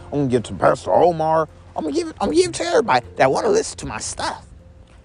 I'm 0.04 0.10
gonna 0.10 0.26
give 0.26 0.40
it 0.40 0.44
to 0.48 0.54
Pastor 0.54 0.92
Omar. 0.92 1.48
I'm 1.74 1.84
gonna 1.84 1.96
give 1.96 2.08
it. 2.08 2.16
I'm 2.20 2.28
gonna 2.28 2.36
give 2.36 2.50
it 2.50 2.54
to 2.56 2.64
everybody 2.64 3.06
that 3.16 3.30
want 3.32 3.46
to 3.46 3.50
listen 3.50 3.78
to 3.78 3.86
my 3.86 3.96
stuff. 3.96 4.44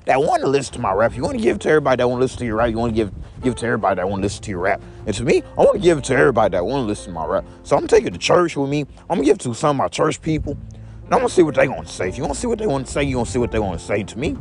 That 0.03 0.19
want 0.19 0.41
to 0.41 0.49
listen 0.49 0.73
to 0.73 0.81
my 0.81 0.91
rap. 0.91 1.15
You 1.15 1.23
want 1.23 1.37
to 1.37 1.41
give 1.41 1.55
it 1.55 1.61
to 1.61 1.69
everybody 1.69 1.99
that 2.01 2.09
want 2.09 2.19
to 2.19 2.23
listen 2.25 2.39
to 2.39 2.45
your 2.45 2.57
rap. 2.57 2.69
You 2.69 2.77
want 2.77 2.91
to 2.93 2.95
give 2.95 3.13
give 3.41 3.53
it 3.53 3.59
to 3.59 3.65
everybody 3.65 3.95
that 3.95 4.09
want 4.09 4.19
to 4.19 4.23
listen 4.23 4.43
to 4.43 4.49
your 4.51 4.59
rap. 4.59 4.81
And 5.05 5.15
to 5.15 5.23
me, 5.23 5.41
I 5.57 5.61
want 5.61 5.75
to 5.75 5.81
give 5.81 5.97
it 5.97 6.03
to 6.03 6.17
everybody 6.17 6.51
that 6.51 6.65
want 6.65 6.83
to 6.83 6.85
listen 6.85 7.05
to 7.05 7.11
my 7.11 7.25
rap. 7.25 7.45
So 7.63 7.77
I'm 7.77 7.85
it 7.85 7.89
to 7.89 8.17
church 8.17 8.57
with 8.57 8.69
me. 8.69 8.81
I'm 9.09 9.19
gonna 9.19 9.23
give 9.23 9.35
it 9.35 9.41
to 9.43 9.55
some 9.55 9.69
of 9.69 9.75
my 9.77 9.87
church 9.87 10.21
people. 10.21 10.57
And 11.05 11.13
I'm 11.13 11.19
gonna 11.19 11.29
see 11.29 11.43
what 11.43 11.55
they 11.55 11.65
gonna 11.65 11.87
say. 11.87 12.09
If 12.09 12.17
you 12.17 12.23
want 12.23 12.35
to 12.35 12.41
see 12.41 12.47
what 12.47 12.59
they 12.59 12.67
want 12.67 12.87
to 12.87 12.91
say, 12.91 13.03
you 13.03 13.15
gonna 13.15 13.25
see 13.25 13.39
what 13.39 13.51
they 13.51 13.59
want 13.59 13.79
to 13.79 13.85
say 13.85 14.03
to 14.03 14.19
me. 14.19 14.35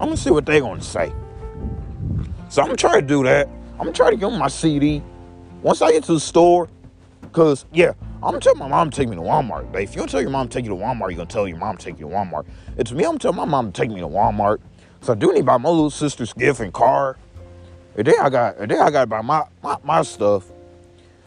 I'm 0.00 0.08
gonna 0.08 0.16
see 0.16 0.30
what 0.30 0.46
they 0.46 0.58
gonna 0.58 0.80
say. 0.80 1.12
So 2.48 2.62
I'm 2.62 2.68
gonna 2.68 2.76
try 2.76 3.00
to 3.00 3.06
do 3.06 3.22
that. 3.24 3.48
I'm 3.72 3.78
gonna 3.78 3.92
try 3.92 4.10
to 4.10 4.16
him 4.16 4.38
my 4.38 4.48
CD. 4.48 5.02
Once 5.62 5.82
I 5.82 5.92
get 5.92 6.04
to 6.04 6.14
the 6.14 6.20
store, 6.20 6.68
cause 7.32 7.66
yeah, 7.72 7.92
I'm 8.16 8.20
gonna 8.22 8.40
tell 8.40 8.54
my 8.54 8.68
mom 8.68 8.90
to 8.90 8.96
take 8.96 9.08
me 9.08 9.16
to 9.16 9.22
Walmart. 9.22 9.70
But 9.70 9.82
if 9.82 9.94
you 9.94 9.98
don't 9.98 10.08
tell 10.08 10.22
your 10.22 10.30
mom 10.30 10.48
to 10.48 10.54
take 10.54 10.64
you 10.64 10.70
to 10.70 10.76
Walmart, 10.76 11.10
you're 11.10 11.18
gonna 11.18 11.26
tell 11.26 11.46
your 11.46 11.58
mom 11.58 11.76
to 11.76 11.84
take 11.84 12.00
you 12.00 12.08
to 12.08 12.14
Walmart. 12.14 12.46
It's 12.78 12.90
me, 12.90 13.04
I'm 13.04 13.10
gonna 13.10 13.18
tell 13.18 13.32
my 13.34 13.44
mom 13.44 13.70
to 13.70 13.80
take 13.80 13.90
me 13.90 14.00
to 14.00 14.08
Walmart. 14.08 14.58
So 15.02 15.12
I 15.12 15.16
do 15.16 15.32
need 15.32 15.40
to 15.40 15.44
buy 15.44 15.58
my 15.58 15.68
little 15.68 15.90
sister's 15.90 16.32
gift 16.32 16.60
and 16.60 16.72
car. 16.72 17.18
And 17.96 18.06
then 18.06 18.14
I 18.20 18.30
got 18.30 18.56
and 18.56 18.70
then 18.70 18.80
I 18.80 18.90
gotta 18.90 19.06
buy 19.06 19.20
my, 19.20 19.44
my, 19.62 19.76
my 19.84 20.02
stuff. 20.02 20.50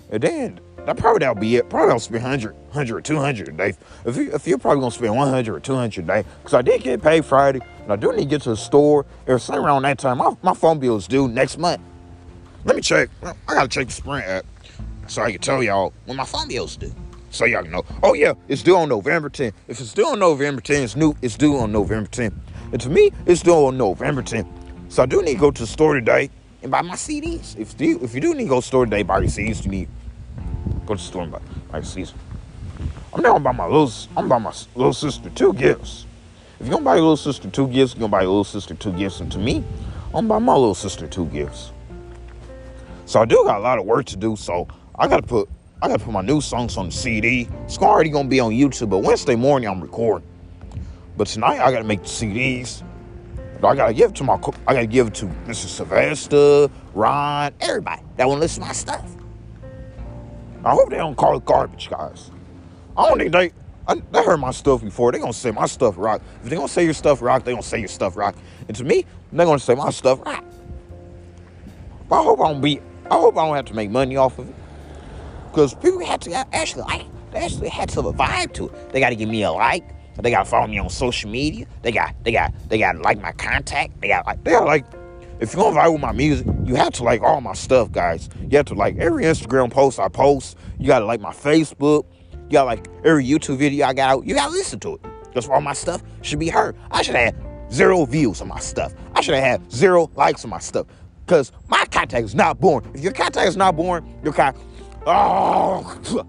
And 0.10 0.24
then 0.24 0.60
that 0.86 0.98
probably 0.98 1.20
that'll 1.20 1.36
be 1.36 1.56
it. 1.58 1.70
Probably 1.70 1.92
I'll 1.92 2.00
spend 2.00 2.24
100, 2.24 2.54
100 2.56 2.96
or 2.98 3.02
200 3.02 3.48
a 3.48 3.52
day. 3.52 3.74
If, 4.06 4.18
you, 4.18 4.34
if 4.34 4.48
you're 4.48 4.58
probably 4.58 4.82
gonna 4.82 4.92
spend 4.92 5.16
100 5.16 5.56
or 5.56 5.60
200 5.60 6.04
a 6.04 6.08
day, 6.08 6.26
because 6.40 6.54
I 6.54 6.62
did 6.62 6.82
get 6.82 7.02
paid 7.02 7.24
Friday, 7.24 7.62
and 7.84 7.94
I 7.94 7.96
do 7.96 8.12
need 8.12 8.24
to 8.24 8.26
get 8.26 8.42
to 8.44 8.50
the 8.50 8.58
store. 8.58 9.06
Was 9.28 9.44
same 9.44 9.58
around 9.58 9.84
that 9.84 10.00
time. 10.00 10.18
My, 10.18 10.36
my 10.42 10.54
phone 10.54 10.80
bill 10.80 10.96
is 10.96 11.08
due 11.08 11.28
next 11.28 11.58
month. 11.58 11.82
Let 12.66 12.76
me 12.76 12.82
check. 12.82 13.10
I 13.24 13.34
gotta 13.48 13.68
check 13.68 13.88
the 13.88 13.94
Sprint 13.94 14.26
app 14.26 14.46
so 15.08 15.22
I 15.22 15.32
can 15.32 15.42
tell 15.42 15.62
y'all 15.62 15.94
when 16.06 16.18
my 16.18 16.26
phone 16.26 16.48
bill's 16.48 16.76
due. 16.78 16.94
So 17.30 17.46
y'all 17.46 17.64
know. 17.64 17.84
Oh 18.04 18.14
yeah, 18.14 18.34
it's 18.48 18.64
due 18.64 18.76
on 18.76 18.90
November 18.90 19.30
10th. 19.30 19.54
If 19.68 19.80
it's 19.80 19.94
due 19.94 20.08
on 20.08 20.20
November 20.20 20.62
10th, 20.62 20.84
it's 20.84 20.96
new. 20.96 21.16
It's 21.22 21.38
due 21.38 21.58
on 21.58 21.72
November 21.72 22.10
10th. 22.10 22.34
And 22.72 22.82
to 22.82 22.90
me, 22.90 23.12
it's 23.26 23.42
due 23.42 23.54
on 23.54 23.78
November 23.78 24.22
10th. 24.22 24.48
So 24.90 25.04
I 25.04 25.06
do 25.06 25.22
need 25.22 25.36
to 25.36 25.40
go 25.40 25.52
to 25.52 25.62
the 25.62 25.68
store 25.68 25.94
today 25.94 26.30
and 26.62 26.72
buy 26.72 26.82
my 26.82 26.96
CDs. 26.96 27.58
If 27.58 27.80
you 27.80 28.00
if 28.02 28.14
you 28.14 28.22
do 28.22 28.34
need 28.34 28.44
to 28.44 28.50
go 28.50 28.56
to 28.56 28.62
the 28.62 28.68
store 28.68 28.86
today, 28.86 29.04
buy 29.04 29.20
your 29.20 29.30
CDs. 29.30 29.64
You 29.64 29.72
need 29.72 29.90
go 30.92 30.96
to 30.96 31.02
store 31.02 31.24
and 31.24 31.32
buy, 31.32 31.40
buy 31.72 31.80
CDs. 31.80 32.14
I'm 33.14 33.22
down 33.22 33.42
by 33.44 33.52
my 33.52 33.66
little. 33.66 33.92
I'm 34.18 34.28
by 34.28 34.38
my 34.38 34.54
little 34.76 34.94
sister 34.94 35.30
two 35.30 35.54
gifts. 35.54 36.06
If 36.60 36.68
you're 36.68 36.74
gonna 36.74 36.86
buy 36.86 36.96
your 36.96 37.04
little 37.04 37.18
sister 37.18 37.50
two 37.50 37.68
gifts, 37.68 37.94
you're 37.94 38.02
gonna 38.02 38.12
buy 38.12 38.22
your 38.22 38.30
little 38.30 38.44
sister 38.44 38.74
two 38.74 38.92
gifts. 38.94 39.22
And 39.22 39.32
to 39.32 39.40
me, 39.40 39.64
I'm 40.08 40.28
gonna 40.28 40.28
buy 40.28 40.40
my 40.40 40.54
little 40.54 40.76
sister 40.76 41.08
two 41.08 41.28
gifts. 41.28 41.72
So 43.06 43.22
I 43.22 43.26
do 43.26 43.42
got 43.46 43.58
a 43.58 43.64
lot 43.64 43.80
of 43.80 43.86
work 43.86 44.06
to 44.08 44.18
do. 44.18 44.36
So 44.36 44.68
I 44.98 45.08
gotta 45.08 45.26
put 45.26 45.50
I 45.82 45.88
gotta 45.88 46.04
put 46.04 46.12
my 46.12 46.22
new 46.22 46.42
songs 46.42 46.78
on 46.78 46.88
the 46.88 46.92
CD. 46.92 47.48
It's 47.64 47.78
already 47.78 48.10
gonna 48.10 48.28
be 48.28 48.42
on 48.42 48.52
YouTube, 48.52 48.90
but 48.90 49.00
Wednesday 49.00 49.36
morning 49.36 49.70
I'm 49.70 49.82
recording. 49.82 50.28
But 51.16 51.28
tonight 51.28 51.60
I 51.60 51.72
gotta 51.72 51.86
make 51.86 52.02
the 52.02 52.10
CDs. 52.10 52.84
I 53.64 53.76
gotta 53.76 53.94
give 53.94 54.10
it 54.10 54.16
to 54.18 54.24
my 54.24 54.34
I 54.68 54.74
gotta 54.74 54.88
give 54.88 55.08
it 55.08 55.14
to 55.16 55.26
Mr. 55.46 55.68
Sylvester, 55.68 56.70
Ron, 56.94 57.54
everybody 57.62 58.02
that 58.18 58.28
wanna 58.28 58.42
listen 58.42 58.64
to 58.64 58.68
my 58.68 58.74
stuff. 58.74 59.21
I 60.64 60.72
hope 60.72 60.90
they 60.90 60.98
don't 60.98 61.16
call 61.16 61.38
it 61.38 61.46
garbage, 61.46 61.90
guys. 61.90 62.32
I 62.96 63.08
don't 63.08 63.18
think 63.18 63.32
they 63.32 63.52
I, 63.88 63.96
they 64.12 64.24
heard 64.24 64.38
my 64.38 64.52
stuff 64.52 64.82
before. 64.82 65.12
They 65.12 65.20
gonna 65.20 65.34
say 65.34 65.52
my 65.52 65.66
stuff 65.66 65.96
rock. 65.98 66.22
If 66.44 66.50
they 66.50 66.56
gonna 66.56 66.68
say 66.68 66.84
your 66.84 66.94
stuff 66.94 67.22
rock, 67.22 67.44
they 67.44 67.52
gonna 67.52 67.64
say 67.64 67.80
your 67.80 67.88
stuff 67.88 68.16
rock. 68.16 68.36
And 68.68 68.78
to 68.78 68.84
me, 68.84 69.06
they 69.34 69.44
gonna 69.44 69.60
say 69.60 69.76
my 69.76 69.90
stuff 69.90 70.20
rock. 70.26 70.44
But 72.08 72.22
I 72.22 72.24
hope 72.24 72.40
I 72.40 72.48
don't 72.52 72.62
be 72.62 72.80
I 73.10 73.16
hope 73.16 73.38
I 73.38 73.46
don't 73.46 73.56
have 73.56 73.66
to 73.66 73.74
make 73.74 73.90
money 73.90 74.16
off 74.16 74.40
of 74.40 74.50
it. 74.50 74.56
Because 75.52 75.74
people 75.74 76.04
have 76.06 76.22
to 76.22 76.34
actually 76.56 76.84
like, 76.84 77.06
they 77.32 77.40
actually 77.40 77.68
had 77.68 77.90
to 77.90 77.96
have 77.96 78.06
a 78.06 78.14
vibe 78.14 78.54
to 78.54 78.70
it. 78.70 78.94
They 78.94 79.02
got 79.02 79.10
to 79.10 79.18
give 79.18 79.28
me 79.28 79.44
a 79.44 79.52
like. 79.52 79.84
They 80.18 80.32
got 80.32 80.46
to 80.46 80.50
follow 80.50 80.68
me 80.68 80.78
on 80.78 80.90
social 80.90 81.30
media. 81.30 81.66
They 81.82 81.92
got, 81.92 82.16
they 82.24 82.32
got, 82.32 82.54
they 82.70 82.78
got 82.78 82.94
to 82.94 83.00
like 83.00 83.20
my 83.20 83.34
contact. 83.34 84.00
They 84.00 84.08
got 84.08 84.26
like, 84.26 84.44
they 84.46 84.52
got 84.52 84.66
like, 84.66 84.86
if 85.42 85.54
you're 85.54 85.64
gonna 85.64 85.76
vibe 85.76 85.94
with 85.94 86.02
my 86.02 86.12
music, 86.12 86.46
you 86.64 86.76
have 86.76 86.94
to 86.94 87.04
like 87.04 87.22
all 87.22 87.42
my 87.42 87.54
stuff, 87.54 87.92
guys. 87.92 88.30
You 88.50 88.58
have 88.58 88.68
to 88.68 88.76
like 88.76 88.98
every 88.98 89.24
Instagram 89.24 89.72
post 89.72 90.00
I 90.00 90.08
post. 90.08 90.56
You 90.80 90.86
gotta 90.86 91.06
like 91.06 91.20
my 91.20 91.34
Facebook. 91.34 92.06
You 92.32 92.52
gotta 92.52 92.68
like 92.68 92.88
every 93.04 93.26
YouTube 93.26 93.58
video 93.58 93.88
I 93.88 93.94
got 93.94 94.12
out. 94.12 94.26
You 94.26 94.36
gotta 94.36 94.52
listen 94.52 94.80
to 94.82 94.96
it. 94.96 95.02
Because 95.24 95.50
all 95.50 95.60
my 95.60 95.74
stuff 95.74 96.04
should 96.22 96.40
be 96.40 96.50
heard. 96.50 96.76
I 96.92 97.02
should 97.02 97.16
have 97.16 97.36
zero 97.72 98.06
views 98.06 98.40
on 98.40 98.50
my 98.50 98.60
stuff. 98.60 98.94
I 99.16 99.22
should 99.22 99.34
have 99.34 99.72
zero 99.72 100.12
likes 100.16 100.44
on 100.44 100.52
my 100.52 100.60
stuff. 100.60 100.86
Because 101.26 101.52
my 101.70 101.86
contact 101.86 102.24
is 102.24 102.36
not 102.36 102.60
born. 102.60 102.90
If 102.94 103.02
your 103.02 103.14
contact 103.14 103.48
is 103.48 103.58
not 103.58 103.76
born, 103.76 104.08
your 104.24 104.34
cat, 104.34 104.56
oh, 105.08 106.24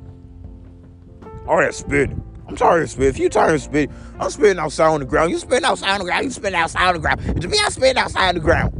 all 1.46 1.60
that 1.60 1.74
spitting. 1.74 2.22
I'm 2.48 2.56
tired 2.56 2.84
of 2.84 2.90
spitting. 2.90 3.10
If 3.10 3.18
you 3.18 3.28
tired 3.28 3.56
of 3.56 3.62
spitting, 3.62 3.94
I'm 4.18 4.30
spitting 4.30 4.58
outside 4.58 4.86
on 4.86 5.00
the 5.00 5.06
ground. 5.06 5.32
You 5.32 5.38
spitting 5.38 5.64
outside 5.64 5.90
on 5.90 5.98
the 5.98 6.04
ground. 6.04 6.24
You 6.24 6.30
spitting 6.30 6.54
outside 6.54 6.88
on 6.88 6.94
the 6.94 7.00
ground. 7.00 7.20
And 7.26 7.42
to 7.42 7.48
me, 7.48 7.58
I'm 7.62 7.70
spitting 7.70 7.98
outside 7.98 8.28
on 8.28 8.34
the 8.36 8.40
ground. 8.40 8.78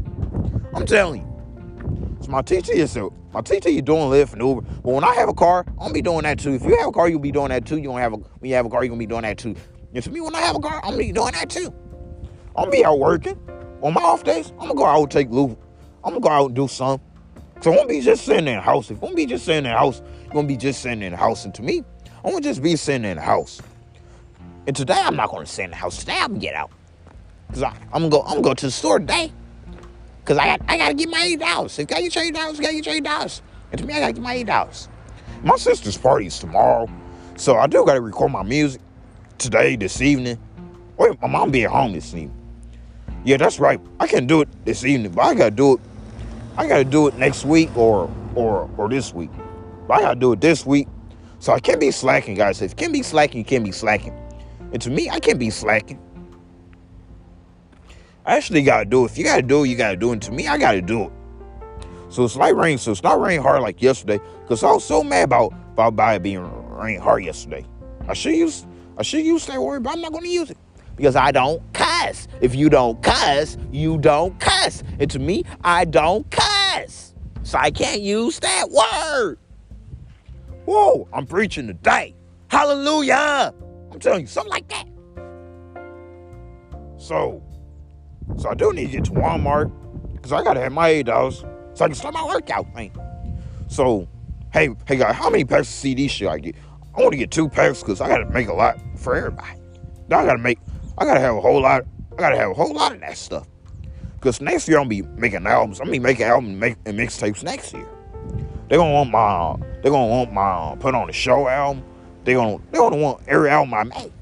I'm 0.74 0.86
telling 0.86 1.20
you. 1.20 2.18
So 2.22 2.30
my 2.30 2.42
TT 2.42 2.70
is 2.70 2.92
so 2.92 3.12
my 3.32 3.40
TT 3.40 3.66
you 3.66 3.82
doing 3.82 4.02
Lyft 4.02 4.32
and 4.32 4.42
Uber. 4.42 4.60
But 4.60 4.92
when 4.92 5.04
I 5.04 5.14
have 5.14 5.28
a 5.28 5.34
car, 5.34 5.64
I'm 5.68 5.76
gonna 5.76 5.94
be 5.94 6.02
doing 6.02 6.22
that 6.22 6.38
too. 6.38 6.54
If 6.54 6.62
you 6.64 6.76
have 6.78 6.88
a 6.88 6.92
car, 6.92 7.08
you'll 7.08 7.18
be 7.18 7.32
doing 7.32 7.48
that 7.48 7.66
too. 7.66 7.76
You 7.76 7.84
don't 7.84 7.98
have 7.98 8.12
a 8.12 8.16
when 8.16 8.48
you 8.50 8.54
have 8.56 8.66
a 8.66 8.70
car, 8.70 8.82
you're 8.82 8.90
gonna 8.90 8.98
be 8.98 9.06
doing 9.06 9.22
that 9.22 9.38
too. 9.38 9.54
And 9.94 10.02
to 10.02 10.10
me, 10.10 10.20
when 10.20 10.34
I 10.34 10.40
have 10.40 10.56
a 10.56 10.60
car, 10.60 10.80
I'm 10.82 10.92
gonna 10.92 10.98
be 10.98 11.12
doing 11.12 11.32
that 11.32 11.50
too. 11.50 11.72
I'm 12.56 12.64
gonna 12.64 12.70
be 12.70 12.84
out 12.84 12.98
working. 12.98 13.38
On 13.82 13.92
my 13.92 14.00
off 14.00 14.24
days, 14.24 14.50
I'm 14.52 14.68
gonna 14.68 14.74
go 14.74 14.86
out 14.86 15.02
and 15.02 15.10
take 15.10 15.30
Lou. 15.30 15.56
I'm 16.04 16.12
gonna 16.12 16.20
go 16.20 16.28
out 16.28 16.46
and 16.46 16.56
do 16.56 16.68
something. 16.68 17.06
So 17.60 17.72
I 17.72 17.76
won't 17.76 17.88
be 17.88 18.00
just 18.00 18.24
sitting 18.24 18.48
in 18.48 18.56
the 18.56 18.60
house. 18.60 18.90
If 18.90 18.98
I 18.98 19.00
won't 19.04 19.16
be 19.16 19.26
just 19.26 19.44
sitting 19.44 19.64
in 19.66 19.72
the 19.72 19.78
house, 19.78 20.02
you're 20.24 20.32
gonna 20.32 20.48
be 20.48 20.56
just 20.56 20.82
sitting 20.82 21.02
in 21.02 21.12
the 21.12 21.18
house. 21.18 21.44
And 21.44 21.54
to 21.54 21.62
me, 21.62 21.82
I'm 22.24 22.30
gonna 22.30 22.40
just 22.42 22.62
be 22.62 22.76
sitting 22.76 23.04
in 23.04 23.16
the 23.16 23.22
house. 23.22 23.60
And 24.66 24.76
today 24.76 25.00
I'm 25.02 25.16
not 25.16 25.30
gonna 25.30 25.46
sit 25.46 25.64
in 25.64 25.70
the 25.70 25.76
house. 25.76 25.98
Today 25.98 26.18
I'm 26.20 26.28
gonna 26.28 26.40
get 26.40 26.54
out. 26.54 26.70
Cause 27.52 27.62
I, 27.62 27.70
am 27.92 28.08
gonna 28.08 28.08
go. 28.08 28.22
I'm 28.22 28.34
gonna 28.34 28.42
go 28.42 28.54
to 28.54 28.66
the 28.66 28.72
store 28.72 28.98
today. 28.98 29.32
Cause 30.24 30.38
I 30.38 30.56
got 30.56 30.60
I 30.68 30.78
gotta 30.78 30.94
get 30.94 31.08
my 31.08 31.22
eight 31.22 31.40
dollars. 31.40 31.78
If 31.78 31.78
you 31.80 31.86
gotta 31.86 32.02
get 32.02 32.14
your 32.14 32.24
eight 32.24 32.34
dollars, 32.34 32.56
you 32.56 32.62
gotta 32.62 32.74
get 32.74 32.86
your 32.86 32.94
eight 32.94 33.04
dollars. 33.04 33.42
And 33.72 33.80
to 33.80 33.86
me, 33.86 33.94
I 33.94 34.00
gotta 34.00 34.12
get 34.12 34.22
my 34.22 34.34
eight 34.34 34.46
dollars. 34.46 34.88
My 35.42 35.56
sister's 35.56 35.98
party 35.98 36.26
is 36.26 36.38
tomorrow, 36.38 36.88
so 37.36 37.56
I 37.56 37.66
do 37.66 37.84
gotta 37.84 38.00
record 38.00 38.30
my 38.30 38.44
music 38.44 38.80
today, 39.38 39.74
this 39.74 40.00
evening. 40.00 40.38
Wait, 40.96 41.20
my 41.20 41.26
mom 41.26 41.50
be 41.50 41.64
at 41.64 41.70
home 41.70 41.92
this 41.92 42.14
evening. 42.14 42.36
Yeah, 43.24 43.36
that's 43.36 43.58
right. 43.58 43.80
I 43.98 44.06
can 44.06 44.26
do 44.26 44.40
it 44.42 44.48
this 44.64 44.84
evening, 44.84 45.10
but 45.12 45.22
I 45.22 45.34
gotta 45.34 45.50
do 45.50 45.74
it. 45.74 45.80
I 46.56 46.68
gotta 46.68 46.84
do 46.84 47.08
it 47.08 47.16
next 47.16 47.44
week 47.44 47.76
or 47.76 48.08
or 48.36 48.70
or 48.76 48.88
this 48.88 49.12
week. 49.12 49.30
But 49.88 49.94
I 49.94 50.00
gotta 50.02 50.20
do 50.20 50.32
it 50.32 50.40
this 50.40 50.64
week. 50.64 50.86
So 51.40 51.52
I 51.52 51.58
can't 51.58 51.80
be 51.80 51.90
slacking, 51.90 52.36
guys. 52.36 52.62
If 52.62 52.70
you 52.70 52.76
can't 52.76 52.92
be 52.92 53.02
slacking, 53.02 53.38
you 53.38 53.44
can't 53.44 53.64
be 53.64 53.72
slacking. 53.72 54.16
And 54.72 54.80
to 54.82 54.90
me, 54.90 55.10
I 55.10 55.18
can't 55.18 55.40
be 55.40 55.50
slacking. 55.50 55.98
I 58.24 58.36
actually 58.36 58.62
gotta 58.62 58.84
do 58.84 59.04
it. 59.04 59.10
If 59.10 59.18
you 59.18 59.24
gotta 59.24 59.42
do 59.42 59.64
it, 59.64 59.68
you 59.68 59.76
gotta 59.76 59.96
do 59.96 60.10
it. 60.10 60.12
And 60.12 60.22
to 60.22 60.32
me, 60.32 60.46
I 60.46 60.58
gotta 60.58 60.82
do 60.82 61.04
it. 61.04 61.12
So 62.08 62.24
it's 62.24 62.36
like 62.36 62.54
rain. 62.54 62.78
So 62.78 62.92
it's 62.92 63.02
not 63.02 63.20
raining 63.20 63.42
hard 63.42 63.62
like 63.62 63.82
yesterday. 63.82 64.20
Cause 64.46 64.62
I 64.62 64.70
was 64.70 64.84
so 64.84 65.02
mad 65.02 65.24
about 65.24 65.52
about, 65.72 65.88
about 65.88 66.16
it 66.16 66.22
being 66.22 66.40
rain 66.70 67.00
hard 67.00 67.24
yesterday. 67.24 67.66
I 68.06 68.14
should 68.14 68.34
use 68.34 68.66
I 68.96 69.02
should 69.02 69.24
use 69.24 69.46
that 69.46 69.60
word, 69.60 69.82
but 69.82 69.94
I'm 69.94 70.00
not 70.00 70.12
gonna 70.12 70.28
use 70.28 70.50
it. 70.50 70.58
Because 70.94 71.16
I 71.16 71.32
don't 71.32 71.60
cuss. 71.72 72.28
If 72.40 72.54
you 72.54 72.68
don't 72.68 73.02
cuss, 73.02 73.56
you 73.72 73.98
don't 73.98 74.38
cuss. 74.38 74.82
And 74.98 75.10
to 75.10 75.18
me, 75.18 75.44
I 75.64 75.84
don't 75.84 76.30
cuss. 76.30 77.14
So 77.42 77.58
I 77.58 77.70
can't 77.70 78.02
use 78.02 78.38
that 78.40 78.70
word. 78.70 79.38
Whoa, 80.64 81.08
I'm 81.12 81.26
preaching 81.26 81.66
today. 81.66 82.14
Hallelujah. 82.48 83.54
I'm 83.90 83.98
telling 83.98 84.20
you, 84.20 84.26
something 84.26 84.50
like 84.50 84.68
that. 84.68 84.84
So, 86.98 87.42
so 88.38 88.50
I 88.50 88.54
do 88.54 88.72
need 88.72 88.86
to 88.86 88.92
get 88.92 89.04
to 89.04 89.10
Walmart 89.12 89.70
because 90.14 90.32
I 90.32 90.42
gotta 90.42 90.60
have 90.60 90.72
my 90.72 90.88
eight 90.88 91.06
dollars 91.06 91.44
so 91.74 91.84
I 91.84 91.88
can 91.88 91.94
start 91.94 92.14
my 92.14 92.24
workout, 92.24 92.72
man. 92.74 92.90
So, 93.68 94.06
hey, 94.52 94.70
hey 94.86 94.96
guys, 94.96 95.14
how 95.14 95.30
many 95.30 95.44
packs 95.44 95.68
of 95.68 95.74
CD 95.74 96.08
should 96.08 96.28
I 96.28 96.38
get? 96.38 96.56
I 96.94 97.00
want 97.00 97.12
to 97.12 97.18
get 97.18 97.30
two 97.30 97.48
packs 97.48 97.80
because 97.80 98.00
I 98.00 98.08
gotta 98.08 98.26
make 98.26 98.48
a 98.48 98.52
lot 98.52 98.78
for 98.96 99.14
everybody. 99.16 99.58
Now 100.08 100.20
I 100.20 100.26
gotta 100.26 100.38
make, 100.38 100.58
I 100.98 101.04
gotta 101.04 101.20
have 101.20 101.36
a 101.36 101.40
whole 101.40 101.60
lot. 101.60 101.84
I 102.12 102.16
gotta 102.16 102.36
have 102.36 102.50
a 102.50 102.54
whole 102.54 102.74
lot 102.74 102.92
of 102.92 103.00
that 103.00 103.16
stuff. 103.16 103.46
Because 104.14 104.40
next 104.40 104.68
year 104.68 104.78
I'm 104.78 104.84
gonna 104.88 105.02
be 105.02 105.20
making 105.20 105.46
albums. 105.46 105.80
I'm 105.80 105.86
gonna 105.86 105.92
be 105.92 105.98
making 105.98 106.26
albums 106.26 106.50
and, 106.50 106.60
make, 106.60 106.76
and 106.84 106.98
mixtapes 106.98 107.42
next 107.42 107.72
year. 107.72 107.88
They're 108.68 108.78
gonna 108.78 108.92
want 108.92 109.10
my, 109.10 109.56
they're 109.82 109.90
gonna 109.90 110.06
want 110.06 110.32
my 110.32 110.76
put 110.78 110.94
on 110.94 111.06
the 111.06 111.12
show 111.12 111.48
album. 111.48 111.82
They're 112.24 112.36
gonna 112.36 112.58
they 112.70 112.78
gonna 112.78 112.96
want 112.96 113.22
every 113.26 113.48
album 113.48 113.74
I 113.74 113.84
make. 113.84 114.12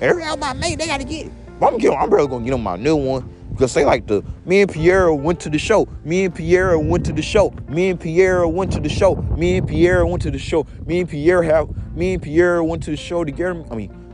Every 0.00 0.24
album 0.24 0.42
I 0.42 0.52
made, 0.52 0.78
they 0.78 0.86
gotta 0.86 1.04
get 1.04 1.26
it. 1.26 1.32
I'm 1.62 1.78
getting, 1.78 1.96
I'm 1.96 2.10
barely 2.10 2.28
gonna 2.28 2.44
get 2.44 2.50
them 2.50 2.62
my 2.62 2.76
new 2.76 2.96
one 2.96 3.32
because 3.50 3.72
they 3.72 3.84
like 3.84 4.06
the 4.06 4.22
me 4.44 4.60
and 4.60 4.70
Pierre 4.70 5.10
went 5.12 5.40
to 5.40 5.48
the 5.48 5.58
show. 5.58 5.88
Me 6.04 6.24
and 6.26 6.34
Pierre 6.34 6.78
went 6.78 7.06
to 7.06 7.12
the 7.14 7.22
show. 7.22 7.50
Me 7.68 7.88
and 7.88 7.98
Pierre 7.98 8.46
went 8.46 8.72
to 8.72 8.80
the 8.80 8.90
show. 8.90 9.14
Me 9.14 9.56
and 9.56 9.66
Pierre 9.66 10.04
went 10.04 10.22
to 10.22 10.30
the 10.30 10.38
show. 10.38 10.66
Me 10.84 11.00
and 11.00 11.08
Pierre 11.08 11.42
have 11.42 11.68
me 11.96 12.14
and 12.14 12.22
Pierre 12.22 12.62
went 12.62 12.82
to 12.82 12.90
the 12.90 12.96
show 12.96 13.24
together. 13.24 13.64
I 13.70 13.74
mean, 13.74 14.06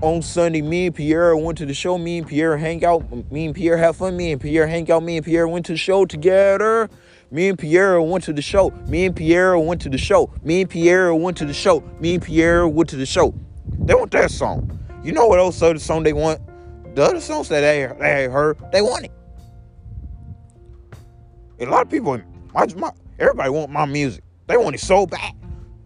on 0.00 0.22
Sunday, 0.22 0.62
me 0.62 0.86
and 0.86 0.94
Pierre 0.94 1.36
went 1.36 1.58
to 1.58 1.66
the 1.66 1.74
show. 1.74 1.98
Me 1.98 2.18
and 2.18 2.26
Pierre 2.26 2.56
hang 2.56 2.82
out. 2.86 3.04
Me 3.30 3.46
and 3.46 3.54
Pierre 3.54 3.76
have 3.76 3.96
fun. 3.96 4.16
Me 4.16 4.32
and 4.32 4.40
Pierre 4.40 4.66
hang 4.66 4.90
out. 4.90 5.02
Me 5.02 5.18
and 5.18 5.26
Pierre 5.26 5.46
went 5.46 5.66
to 5.66 5.72
the 5.72 5.78
show 5.78 6.06
together. 6.06 6.88
Me 7.30 7.48
and 7.48 7.58
Pierre 7.58 8.00
went 8.00 8.24
to 8.24 8.32
the 8.32 8.40
show. 8.40 8.70
Me 8.88 9.04
and 9.04 9.14
Pierre 9.14 9.58
went 9.58 9.82
to 9.82 9.90
the 9.90 9.98
show. 9.98 10.32
Me 10.42 10.62
and 10.62 10.70
Pierre 10.70 11.14
went 11.14 11.36
to 11.36 11.44
the 11.44 11.52
show. 11.52 11.82
Me 12.00 12.14
and 12.14 12.22
Pierre 12.22 12.66
went 12.66 12.88
to 12.88 12.96
the 12.96 13.04
show. 13.04 13.34
They 13.80 13.94
want 13.94 14.10
that 14.12 14.30
song. 14.30 14.75
You 15.06 15.12
know 15.12 15.28
what 15.28 15.38
else 15.38 15.62
other 15.62 15.78
song 15.78 16.02
they 16.02 16.12
want? 16.12 16.40
The 16.96 17.04
other 17.04 17.20
songs 17.20 17.48
that 17.50 17.60
they, 17.60 17.86
they 18.00 18.26
heard, 18.26 18.58
they 18.72 18.82
want 18.82 19.04
it. 19.04 19.12
A 21.60 21.66
lot 21.66 21.82
of 21.82 21.90
people, 21.90 22.20
my, 22.52 22.66
my, 22.76 22.90
everybody 23.16 23.50
want 23.50 23.70
my 23.70 23.84
music. 23.84 24.24
They 24.48 24.56
want 24.56 24.74
it 24.74 24.80
so 24.80 25.06
bad. 25.06 25.32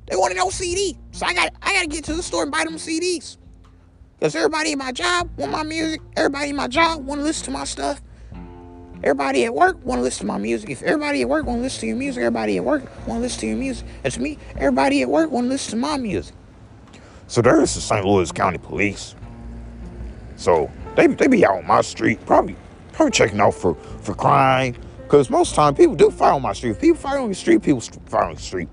They 0.07 0.17
want 0.17 0.33
it 0.33 0.39
on 0.39 0.51
CD. 0.51 0.97
So 1.11 1.27
I 1.27 1.35
got 1.35 1.53
I 1.61 1.75
got 1.75 1.83
to 1.83 1.89
get 1.89 2.05
to 2.05 2.15
the 2.15 2.23
store 2.23 2.45
and 2.45 2.51
buy 2.51 2.65
them 2.65 2.77
CDs. 2.77 3.37
Because 4.19 4.35
everybody 4.35 4.73
in 4.73 4.79
my 4.79 4.91
job 4.91 5.29
want 5.37 5.53
my 5.53 5.65
music. 5.65 6.01
Everybody 6.17 6.49
in 6.49 6.57
my 6.57 6.67
job 6.67 7.05
want 7.05 7.21
to 7.21 7.25
listen 7.25 7.45
to 7.45 7.51
my 7.51 7.65
stuff. 7.65 8.01
Everybody 9.05 9.45
at 9.45 9.55
work 9.55 9.85
want 9.85 9.99
to 9.99 10.03
listen 10.03 10.21
to 10.21 10.33
my 10.33 10.39
music. 10.39 10.71
If 10.71 10.83
everybody 10.83 11.21
at 11.21 11.29
work 11.29 11.45
want 11.45 11.59
to 11.59 11.63
listen 11.63 11.81
to 11.81 11.87
your 11.89 11.97
music, 11.97 12.23
everybody 12.23 12.57
at 12.57 12.65
work 12.65 12.85
want 13.07 13.19
to 13.19 13.21
listen 13.21 13.41
to 13.41 13.47
your 13.49 13.59
music. 13.59 13.87
To 14.03 14.19
me, 14.19 14.39
everybody 14.57 15.03
at 15.03 15.11
work 15.11 15.31
want 15.31 15.45
to 15.45 15.49
listen 15.51 15.73
to 15.73 15.77
my 15.77 15.99
music. 15.99 16.35
So 17.31 17.41
there 17.41 17.61
is 17.61 17.73
the 17.77 17.81
St. 17.81 18.05
Louis 18.05 18.33
County 18.33 18.59
Police. 18.59 19.15
So 20.35 20.69
they, 20.97 21.07
they 21.07 21.29
be 21.29 21.47
out 21.47 21.59
on 21.59 21.65
my 21.65 21.81
street, 21.81 22.19
probably 22.27 22.57
probably 22.93 23.13
checking 23.13 23.39
out 23.39 23.55
for, 23.55 23.77
for 24.03 24.15
crime. 24.17 24.75
Because 25.05 25.31
most 25.31 25.55
time 25.55 25.77
people 25.77 25.95
do 25.95 26.11
fight 26.11 26.33
on 26.33 26.43
my 26.43 26.53
street. 26.53 26.71
If 26.71 26.81
people 26.81 26.97
fight 26.97 27.19
on 27.19 27.29
the 27.29 27.35
street, 27.37 27.63
people 27.63 27.81
fight 27.81 28.25
on 28.25 28.35
the 28.35 28.41
street. 28.41 28.69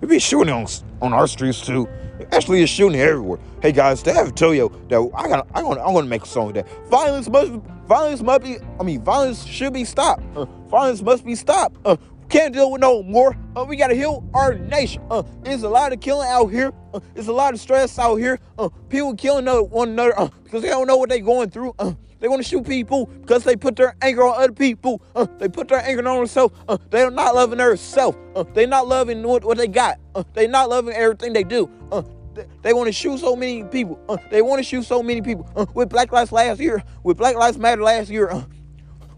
They 0.00 0.06
be 0.06 0.18
shooting 0.18 0.50
on, 0.50 0.66
on 1.02 1.12
our 1.12 1.26
streets 1.26 1.60
too. 1.60 1.86
Actually, 2.32 2.62
it's 2.62 2.72
shooting 2.72 2.98
everywhere. 2.98 3.38
Hey 3.60 3.70
guys, 3.70 4.02
they 4.02 4.14
have 4.14 4.28
to 4.28 4.32
tell 4.32 4.54
you 4.54 4.72
that 4.88 5.10
I 5.14 5.28
got 5.28 5.46
I'm 5.54 5.64
gonna 5.64 5.82
I'm 5.82 5.92
gonna 5.92 6.06
make 6.06 6.22
a 6.22 6.26
song 6.26 6.54
that 6.54 6.66
violence 6.88 7.28
must 7.28 7.52
violence 7.86 8.22
must 8.22 8.42
be 8.42 8.56
I 8.78 8.82
mean 8.82 9.02
violence 9.02 9.44
should 9.44 9.74
be 9.74 9.84
stopped. 9.84 10.22
Uh, 10.34 10.46
violence 10.68 11.02
must 11.02 11.22
be 11.22 11.34
stopped. 11.34 11.76
Uh, 11.84 11.98
can't 12.30 12.54
deal 12.54 12.70
with 12.70 12.80
no 12.80 13.02
more. 13.02 13.36
Uh, 13.56 13.64
we 13.68 13.76
gotta 13.76 13.94
heal 13.94 14.24
our 14.32 14.54
nation. 14.54 15.02
Uh, 15.10 15.22
there's 15.42 15.64
a 15.64 15.68
lot 15.68 15.92
of 15.92 16.00
killing 16.00 16.28
out 16.28 16.46
here. 16.48 16.72
Uh, 16.94 17.00
there's 17.14 17.28
a 17.28 17.32
lot 17.32 17.52
of 17.52 17.60
stress 17.60 17.98
out 17.98 18.16
here. 18.16 18.38
Uh, 18.58 18.68
people 18.88 19.14
killing 19.14 19.46
one 19.70 19.90
another 19.90 20.18
uh, 20.18 20.28
because 20.44 20.62
they 20.62 20.68
don't 20.68 20.86
know 20.86 20.96
what 20.96 21.08
they're 21.08 21.18
going 21.18 21.50
through. 21.50 21.74
Uh, 21.78 21.92
they 22.20 22.28
want 22.28 22.42
to 22.42 22.48
shoot 22.48 22.64
people 22.66 23.06
because 23.06 23.44
they 23.44 23.56
put 23.56 23.76
their 23.76 23.96
anger 24.02 24.22
on 24.22 24.42
other 24.42 24.52
people. 24.52 25.02
Uh, 25.16 25.26
they 25.38 25.48
put 25.48 25.68
their 25.68 25.82
anger 25.84 26.06
on 26.06 26.18
themselves. 26.18 26.54
Uh, 26.68 26.76
they're 26.90 27.10
not 27.10 27.34
loving 27.34 27.58
themselves. 27.58 28.16
Uh, 28.36 28.44
they're 28.54 28.66
not 28.66 28.86
loving 28.86 29.22
what, 29.22 29.42
what 29.42 29.56
they 29.56 29.66
got. 29.66 29.98
Uh, 30.14 30.22
they're 30.34 30.48
not 30.48 30.68
loving 30.68 30.94
everything 30.94 31.32
they 31.32 31.42
do. 31.42 31.68
Uh, 31.90 32.02
they, 32.34 32.46
they 32.62 32.72
want 32.74 32.86
to 32.86 32.92
shoot 32.92 33.18
so 33.18 33.34
many 33.34 33.64
people. 33.64 33.98
Uh, 34.08 34.18
they 34.30 34.42
want 34.42 34.58
to 34.58 34.62
shoot 34.62 34.84
so 34.84 35.02
many 35.02 35.22
people. 35.22 35.50
Uh, 35.56 35.64
with 35.74 35.88
Black 35.88 36.12
Lives 36.12 36.30
last 36.30 36.60
year, 36.60 36.84
with 37.02 37.16
Black 37.16 37.36
Lives 37.36 37.58
Matter 37.58 37.82
last 37.82 38.10
year, 38.10 38.30
uh, 38.30 38.44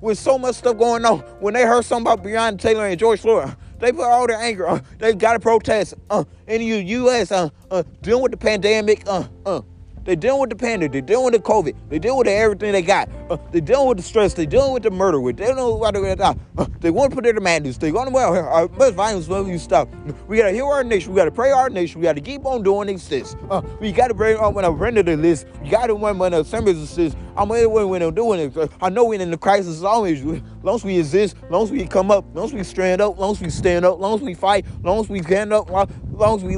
with 0.02 0.18
so 0.18 0.36
much 0.36 0.56
stuff 0.56 0.76
going 0.76 1.06
on. 1.06 1.20
When 1.40 1.54
they 1.54 1.62
heard 1.64 1.86
something 1.86 2.12
about 2.12 2.22
Breonna 2.22 2.58
Taylor 2.58 2.86
and 2.86 2.98
George 2.98 3.20
Floyd, 3.20 3.56
they 3.78 3.92
put 3.92 4.04
all 4.04 4.26
their 4.26 4.36
anger. 4.36 4.68
Uh, 4.68 4.80
they 4.98 5.14
got 5.14 5.32
to 5.32 5.40
protest 5.40 5.94
uh, 6.10 6.24
in 6.46 6.60
the 6.60 6.66
U.S. 6.66 7.32
Uh, 7.32 7.48
uh, 7.70 7.82
dealing 8.02 8.22
with 8.22 8.32
the 8.32 8.36
pandemic. 8.36 9.02
Uh, 9.06 9.24
uh, 9.46 9.62
they 10.04 10.16
dealing 10.16 10.40
with 10.40 10.50
the 10.50 10.56
pandemic. 10.56 10.92
They're 10.92 11.00
dealing 11.00 11.32
with 11.32 11.34
the 11.34 11.40
COVID. 11.40 11.74
They're 11.88 11.98
dealing 11.98 12.18
with 12.18 12.28
everything 12.28 12.72
they 12.72 12.82
got. 12.82 13.08
Uh, 13.30 13.36
they 13.52 13.60
dealing 13.60 13.88
with 13.88 13.98
the 13.98 14.02
stress. 14.02 14.34
They're 14.34 14.46
dealing 14.46 14.72
with 14.72 14.82
the 14.82 14.90
murder. 14.90 15.20
They 15.20 15.32
dealing 15.32 15.72
with 15.72 15.80
what 15.80 15.94
they're 15.94 16.16
gonna 16.16 16.36
uh, 16.58 16.66
They 16.80 16.90
want 16.90 17.10
to 17.10 17.14
put 17.14 17.24
their 17.24 17.32
demands. 17.32 17.78
They 17.78 17.92
want 17.92 18.08
to 18.08 18.14
well. 18.14 18.34
Our 18.34 18.68
best 18.68 18.94
violence 18.94 19.28
will 19.28 19.46
you 19.48 19.58
stop. 19.58 19.88
We 20.26 20.38
gotta 20.38 20.52
heal 20.52 20.66
our 20.66 20.84
nation. 20.84 21.12
We 21.12 21.16
gotta 21.16 21.30
pray 21.30 21.50
our 21.50 21.70
nation. 21.70 22.00
We 22.00 22.04
gotta 22.04 22.20
keep 22.20 22.44
on 22.44 22.62
doing 22.62 22.98
things. 22.98 23.36
Uh, 23.50 23.62
we 23.80 23.92
gotta 23.92 24.14
bring 24.14 24.36
on 24.36 24.54
when 24.54 24.64
I 24.64 24.68
render 24.68 25.02
the 25.02 25.16
list. 25.16 25.46
We 25.62 25.68
gotta 25.68 25.94
when 25.94 26.18
when 26.18 26.32
the 26.32 26.40
assemblies 26.40 26.90
says 26.90 27.14
I'm 27.36 27.48
when 27.48 27.70
when 27.88 28.00
they're 28.00 28.10
doing 28.10 28.40
it. 28.40 28.70
I 28.80 28.88
know 28.88 29.04
we're 29.04 29.20
in 29.20 29.30
the 29.30 29.38
crisis 29.38 29.76
as 29.76 29.84
always. 29.84 30.22
Long 30.22 30.76
as 30.76 30.84
we 30.84 30.98
exist, 30.98 31.36
long 31.50 31.64
as 31.64 31.70
we 31.70 31.86
come 31.86 32.10
up, 32.10 32.24
long 32.34 32.46
as 32.46 32.52
we 32.52 32.62
stand 32.62 33.00
up, 33.00 33.18
long 33.18 33.32
as 33.32 33.40
we 33.40 33.50
stand 33.50 33.84
up, 33.84 33.98
long 33.98 34.14
as 34.14 34.20
we 34.20 34.34
fight, 34.34 34.66
long 34.82 35.00
as 35.00 35.08
we 35.08 35.22
stand 35.22 35.52
up, 35.52 35.70
long 35.70 36.36
as 36.36 36.44
we 36.44 36.56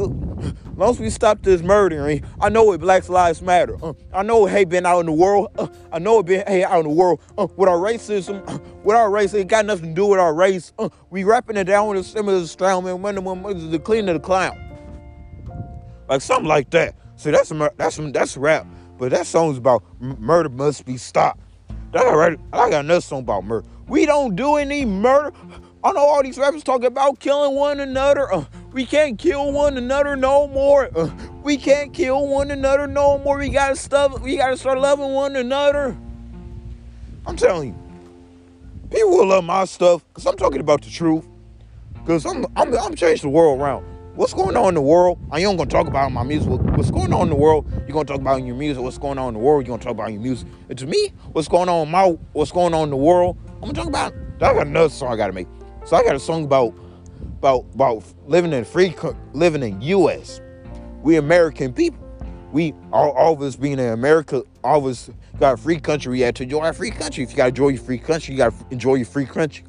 as 0.83 0.99
we 0.99 1.11
stop 1.11 1.43
this 1.43 1.63
murdering, 1.63 2.25
I 2.41 2.49
know 2.49 2.73
it 2.73 2.79
Black 2.79 3.09
Lives 3.09 3.43
Matter. 3.43 3.77
Uh, 3.83 3.95
I 4.13 4.23
know 4.23 4.47
it 4.47 4.51
hey 4.51 4.65
been 4.65 4.87
out 4.87 5.01
in 5.01 5.07
the 5.07 5.13
world. 5.13 5.49
Uh, 5.59 5.69
I 5.93 5.99
know 5.99 6.19
it 6.19 6.27
been 6.27 6.45
hey 6.47 6.65
out 6.65 6.79
in 6.81 6.85
the 6.85 6.95
world. 6.95 7.21
Uh, 7.39 7.47
with 7.57 7.69
our 7.69 7.79
racism, 7.79 8.43
uh, 8.49 8.59
with 8.83 8.97
our 8.97 9.11
race, 9.11 9.35
it 9.35 9.49
got 9.49 9.67
nothing 9.67 9.91
to 9.91 9.95
do 9.95 10.07
with 10.07 10.19
our 10.19 10.35
race. 10.35 10.73
Uh, 10.79 10.89
we 11.11 11.25
wrapping 11.25 11.57
it 11.57 11.65
down 11.65 11.89
with 11.89 11.99
a 11.99 12.05
similar 12.05 12.47
style, 12.47 12.83
man. 12.83 13.03
When 13.03 13.15
the, 13.15 13.49
is 13.49 13.71
the 13.71 13.79
clean 13.79 14.09
of 14.09 14.15
the 14.15 14.21
clown, 14.21 14.59
like 16.09 16.21
something 16.21 16.49
like 16.49 16.71
that. 16.71 16.95
See, 17.17 17.31
that's 17.31 17.53
that's 17.77 17.97
that's 18.13 18.37
rap, 18.37 18.67
but 18.99 19.11
that 19.13 19.27
song's 19.27 19.59
about 19.59 19.83
murder 20.01 20.49
must 20.49 20.85
be 20.85 20.97
stopped. 20.97 21.41
That 21.93 22.05
I, 22.05 22.37
I 22.53 22.71
got 22.71 22.85
another 22.85 23.01
song 23.01 23.21
about 23.21 23.45
murder. 23.45 23.67
We 23.87 24.07
don't 24.07 24.35
do 24.35 24.57
any 24.57 24.85
murder. 24.85 25.33
I 25.85 25.93
know 25.93 26.01
all 26.01 26.23
these 26.23 26.39
rappers 26.39 26.65
talking 26.65 26.87
about 26.87 27.21
killing 27.21 27.55
one 27.55 27.79
another. 27.79 28.33
Uh, 28.33 28.47
we 28.73 28.87
can't 28.87 29.19
kill 29.19 29.53
one 29.53 29.77
another 29.77 30.17
no 30.17 30.49
more. 30.49 30.89
Uh, 30.97 31.11
we 31.43 31.59
can't 31.59 31.93
kill 31.93 32.27
one 32.27 32.51
another 32.51 32.87
no 32.87 33.19
more. 33.19 33.37
We 33.37 33.51
gotta 33.51 33.77
stop. 33.77 34.19
We 34.23 34.39
gotta 34.39 34.57
start 34.57 34.79
loving 34.79 35.13
one 35.13 35.37
another. 35.37 35.95
I'm 37.27 37.37
telling 37.37 37.69
you, 37.69 38.89
people 38.91 39.11
will 39.11 39.27
love 39.27 39.45
my 39.45 39.67
stuff 39.67 40.03
because 40.09 40.25
I'm 40.25 40.39
talking 40.39 40.61
about 40.61 40.81
the 40.81 40.89
truth. 40.89 41.27
Because 41.93 42.25
I'm, 42.25 42.47
I'm 42.57 42.75
I'm 42.79 42.95
changing 42.95 43.31
the 43.31 43.37
world 43.37 43.61
around. 43.61 43.85
What's 44.15 44.33
going 44.33 44.57
on 44.57 44.69
in 44.69 44.75
the 44.77 44.81
world? 44.81 45.19
I 45.31 45.41
ain't 45.41 45.59
gonna 45.59 45.69
talk 45.69 45.87
about 45.87 46.07
in 46.07 46.15
my 46.15 46.23
music. 46.23 46.49
What's 46.49 46.91
going 46.91 47.13
on 47.13 47.25
in 47.25 47.29
the 47.29 47.37
world? 47.37 47.71
You're 47.87 47.89
gonna 47.89 48.07
talk 48.07 48.21
about 48.21 48.39
in 48.39 48.47
your 48.47 48.57
music. 48.57 48.83
What's 48.83 48.97
going 48.97 49.19
on 49.19 49.29
in 49.29 49.35
the 49.35 49.41
world? 49.41 49.67
You're 49.67 49.77
gonna 49.77 49.85
talk 49.85 49.93
about 49.93 50.09
in 50.09 50.15
your 50.15 50.23
music. 50.23 50.49
And 50.71 50.79
to 50.79 50.87
me, 50.87 51.13
what's 51.33 51.47
going 51.47 51.69
on 51.69 51.89
in 51.89 51.93
my 51.93 52.17
what's 52.33 52.53
going 52.53 52.73
on 52.73 52.85
in 52.85 52.91
the 52.91 52.97
world? 52.97 53.37
I'm 53.57 53.61
gonna 53.61 53.75
talk 53.75 53.89
about. 53.89 54.15
Got 54.39 54.67
another 54.67 54.89
song 54.89 55.13
I 55.13 55.17
gotta 55.17 55.35
make. 55.35 55.47
So 55.85 55.97
I 55.97 56.03
got 56.03 56.17
a 56.17 56.21
song 56.21 56.45
about 56.45 56.75
about 57.39 57.67
about 57.75 58.03
living 58.27 58.55
in 58.55 58.65
free 58.65 58.95
living 59.35 59.63
in 59.63 59.83
U.S. 59.83 60.41
We 61.03 61.17
American 61.17 61.75
people. 61.75 62.01
We 62.53 62.73
all, 62.91 63.11
all 63.11 63.35
of 63.35 63.43
us 63.43 63.55
being 63.55 63.79
in 63.79 63.93
America, 63.93 64.45
all 64.63 64.79
of 64.79 64.87
us 64.87 65.11
got 65.39 65.55
a 65.55 65.57
free 65.59 65.79
country. 65.79 66.13
We 66.13 66.21
had 66.21 66.35
to 66.37 66.45
enjoy 66.45 66.61
our 66.61 66.73
free 66.73 66.91
country. 66.91 67.23
If 67.23 67.33
you 67.33 67.37
gotta 67.37 67.51
enjoy 67.51 67.69
your 67.69 67.83
free 67.83 67.99
country, 67.99 68.33
you 68.33 68.39
gotta 68.39 68.57
enjoy 68.71 68.95
your 68.95 69.05
free 69.05 69.27
country. 69.27 69.67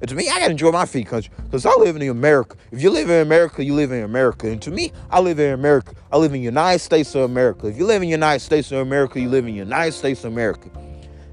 And 0.00 0.08
to 0.08 0.14
me, 0.14 0.28
I 0.28 0.38
gotta 0.38 0.52
enjoy 0.52 0.70
my 0.70 0.86
free 0.86 1.02
country 1.02 1.32
because 1.42 1.66
I 1.66 1.74
live 1.74 1.96
in 1.96 2.08
America. 2.10 2.56
If 2.70 2.80
you 2.80 2.90
live 2.90 3.10
in 3.10 3.22
America, 3.22 3.64
you 3.64 3.74
live 3.74 3.90
in 3.90 4.04
America. 4.04 4.48
And 4.48 4.62
to 4.62 4.70
me, 4.70 4.92
I 5.10 5.18
live 5.18 5.40
in 5.40 5.52
America. 5.52 5.96
I 6.12 6.16
live 6.18 6.32
in 6.32 6.42
United 6.42 6.78
States 6.78 7.12
of 7.16 7.22
America. 7.22 7.66
If 7.66 7.76
you 7.76 7.86
live 7.86 8.02
in 8.02 8.08
United 8.08 8.44
States 8.44 8.70
of 8.70 8.78
America, 8.78 9.18
you 9.18 9.28
live 9.28 9.48
in 9.48 9.54
United 9.56 9.92
States 9.92 10.22
of 10.22 10.32
America. 10.32 10.70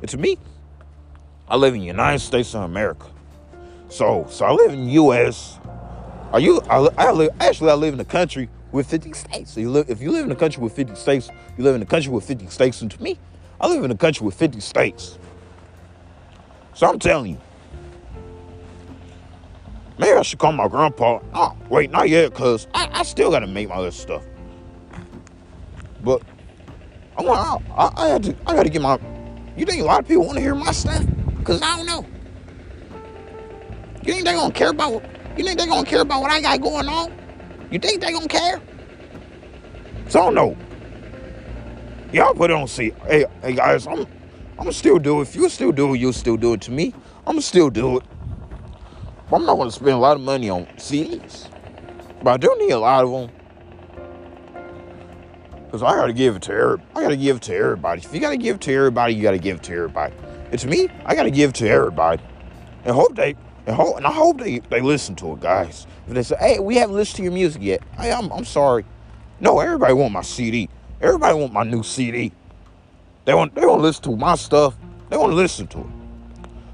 And 0.01 0.09
to 0.09 0.17
me, 0.17 0.39
I 1.47 1.55
live 1.55 1.75
in 1.75 1.81
United 1.81 2.19
States 2.19 2.55
of 2.55 2.63
America. 2.63 3.12
So, 3.93 4.25
so 4.27 4.45
I 4.45 4.51
live 4.51 4.73
in 4.73 4.85
the 4.85 4.91
U.S. 4.93 5.59
Are 6.31 6.39
you? 6.39 6.61
I, 6.61 6.77
I 6.97 7.11
live, 7.11 7.29
actually 7.39 7.69
I 7.69 7.75
live 7.75 7.93
in 7.93 7.99
a 7.99 8.05
country 8.05 8.49
with 8.71 8.89
50 8.89 9.13
states. 9.13 9.51
So 9.51 9.59
you 9.59 9.69
live 9.69 9.87
if 9.87 10.01
you 10.01 10.09
live 10.11 10.25
in 10.25 10.31
a 10.31 10.35
country 10.35 10.63
with 10.63 10.75
50 10.75 10.95
states, 10.95 11.29
you 11.59 11.63
live 11.63 11.75
in 11.75 11.83
a 11.83 11.85
country 11.85 12.11
with 12.11 12.25
50 12.25 12.47
states. 12.47 12.81
And 12.81 12.89
to 12.89 13.03
me, 13.03 13.19
I 13.61 13.67
live 13.67 13.83
in 13.83 13.91
a 13.91 13.95
country 13.95 14.25
with 14.25 14.33
50 14.33 14.61
states. 14.61 15.19
So 16.73 16.89
I'm 16.89 16.97
telling 16.97 17.33
you, 17.33 17.41
maybe 19.99 20.17
I 20.17 20.23
should 20.23 20.39
call 20.39 20.53
my 20.53 20.67
grandpa. 20.67 21.19
Oh, 21.35 21.55
wait, 21.69 21.91
not 21.91 22.09
yet, 22.09 22.33
cause 22.33 22.65
I, 22.73 22.89
I 22.91 23.03
still 23.03 23.29
gotta 23.29 23.45
make 23.45 23.69
my 23.69 23.75
other 23.75 23.91
stuff. 23.91 24.23
But 26.03 26.23
I 27.15 27.21
want 27.21 27.63
I, 27.69 27.83
I, 27.83 28.05
I 28.05 28.07
had 28.07 28.23
to 28.23 28.35
I 28.47 28.55
gotta 28.55 28.69
get 28.69 28.81
my. 28.81 28.97
You 29.55 29.67
think 29.67 29.83
a 29.83 29.85
lot 29.85 29.99
of 29.99 30.07
people 30.07 30.25
want 30.25 30.37
to 30.37 30.41
hear 30.41 30.55
my 30.55 30.71
stuff? 30.71 31.05
Cause 31.43 31.61
I 31.61 31.77
don't 31.77 31.85
know. 31.85 32.07
You 34.05 34.11
think 34.11 34.25
they 34.25 34.33
gonna 34.33 34.53
care 34.53 34.71
about? 34.71 35.01
You 35.37 35.45
think 35.45 35.57
they 35.57 35.65
gonna 35.65 35.85
care 35.85 36.01
about 36.01 36.21
what 36.21 36.29
I 36.29 36.41
got 36.41 36.59
going 36.59 36.89
on? 36.89 37.09
You 37.71 37.79
think 37.79 38.01
they 38.01 38.11
gonna 38.11 38.27
care? 38.27 38.61
So 40.09 40.29
know. 40.29 40.57
Y'all 42.11 42.33
put 42.33 42.51
on 42.51 42.67
see. 42.67 42.91
Hey, 43.07 43.25
hey 43.41 43.53
guys, 43.53 43.87
I'm 43.87 44.05
I'm 44.59 44.73
still 44.73 44.99
do 44.99 45.19
it. 45.19 45.29
If 45.29 45.35
you 45.37 45.47
still 45.47 45.71
do 45.71 45.93
it, 45.93 45.99
you'll 45.99 46.11
still 46.11 46.35
do 46.35 46.51
it 46.51 46.59
to 46.61 46.71
me. 46.71 46.93
I'm 47.25 47.39
still 47.39 47.69
do 47.69 47.97
it. 47.97 48.03
I'm 49.31 49.45
not 49.45 49.55
gonna 49.55 49.71
spend 49.71 49.91
a 49.91 49.97
lot 49.97 50.17
of 50.17 50.21
money 50.21 50.49
on 50.49 50.65
CDs. 50.75 51.49
But 52.21 52.31
I 52.31 52.37
do 52.37 52.53
need 52.59 52.71
a 52.71 52.79
lot 52.79 53.05
of 53.05 53.09
them. 53.09 53.29
Cause 55.71 55.81
I 55.81 55.95
gotta 55.95 56.13
give 56.13 56.35
it 56.35 56.41
to 56.43 56.51
everybody. 56.53 56.89
I 56.93 57.01
gotta 57.01 57.15
give 57.15 57.39
to 57.39 57.55
everybody. 57.55 58.01
If 58.01 58.13
you 58.13 58.19
gotta 58.19 58.37
give 58.37 58.59
to 58.59 58.73
everybody, 58.73 59.13
you 59.13 59.23
gotta 59.23 59.39
give 59.39 59.61
to 59.61 59.73
everybody. 59.73 60.13
It's 60.51 60.65
me. 60.65 60.89
I 61.05 61.15
gotta 61.15 61.31
give 61.31 61.53
to 61.53 61.69
everybody. 61.69 62.21
And 62.83 62.93
hope 62.93 63.15
they 63.15 63.37
and, 63.65 63.75
ho- 63.75 63.95
and 63.95 64.05
I 64.05 64.11
hope 64.11 64.39
they, 64.39 64.59
they 64.59 64.81
listen 64.81 65.15
to 65.15 65.33
it, 65.33 65.39
guys. 65.39 65.87
If 66.07 66.13
they 66.13 66.23
say, 66.23 66.35
hey, 66.39 66.59
we 66.59 66.75
haven't 66.75 66.95
listened 66.95 67.17
to 67.17 67.23
your 67.23 67.31
music 67.31 67.61
yet, 67.61 67.81
hey, 67.97 68.11
I'm, 68.11 68.31
I'm 68.31 68.45
sorry. 68.45 68.85
No, 69.39 69.59
everybody 69.59 69.93
want 69.93 70.13
my 70.13 70.21
CD. 70.21 70.69
Everybody 71.01 71.37
want 71.37 71.53
my 71.53 71.63
new 71.63 71.83
CD. 71.83 72.31
They 73.25 73.33
want 73.33 73.55
they 73.55 73.65
want 73.65 73.79
to 73.79 73.83
listen 73.83 74.03
to 74.03 74.17
my 74.17 74.35
stuff. 74.35 74.75
They 75.09 75.17
want 75.17 75.31
to 75.31 75.35
listen 75.35 75.67
to 75.67 75.79
it. 75.79 75.85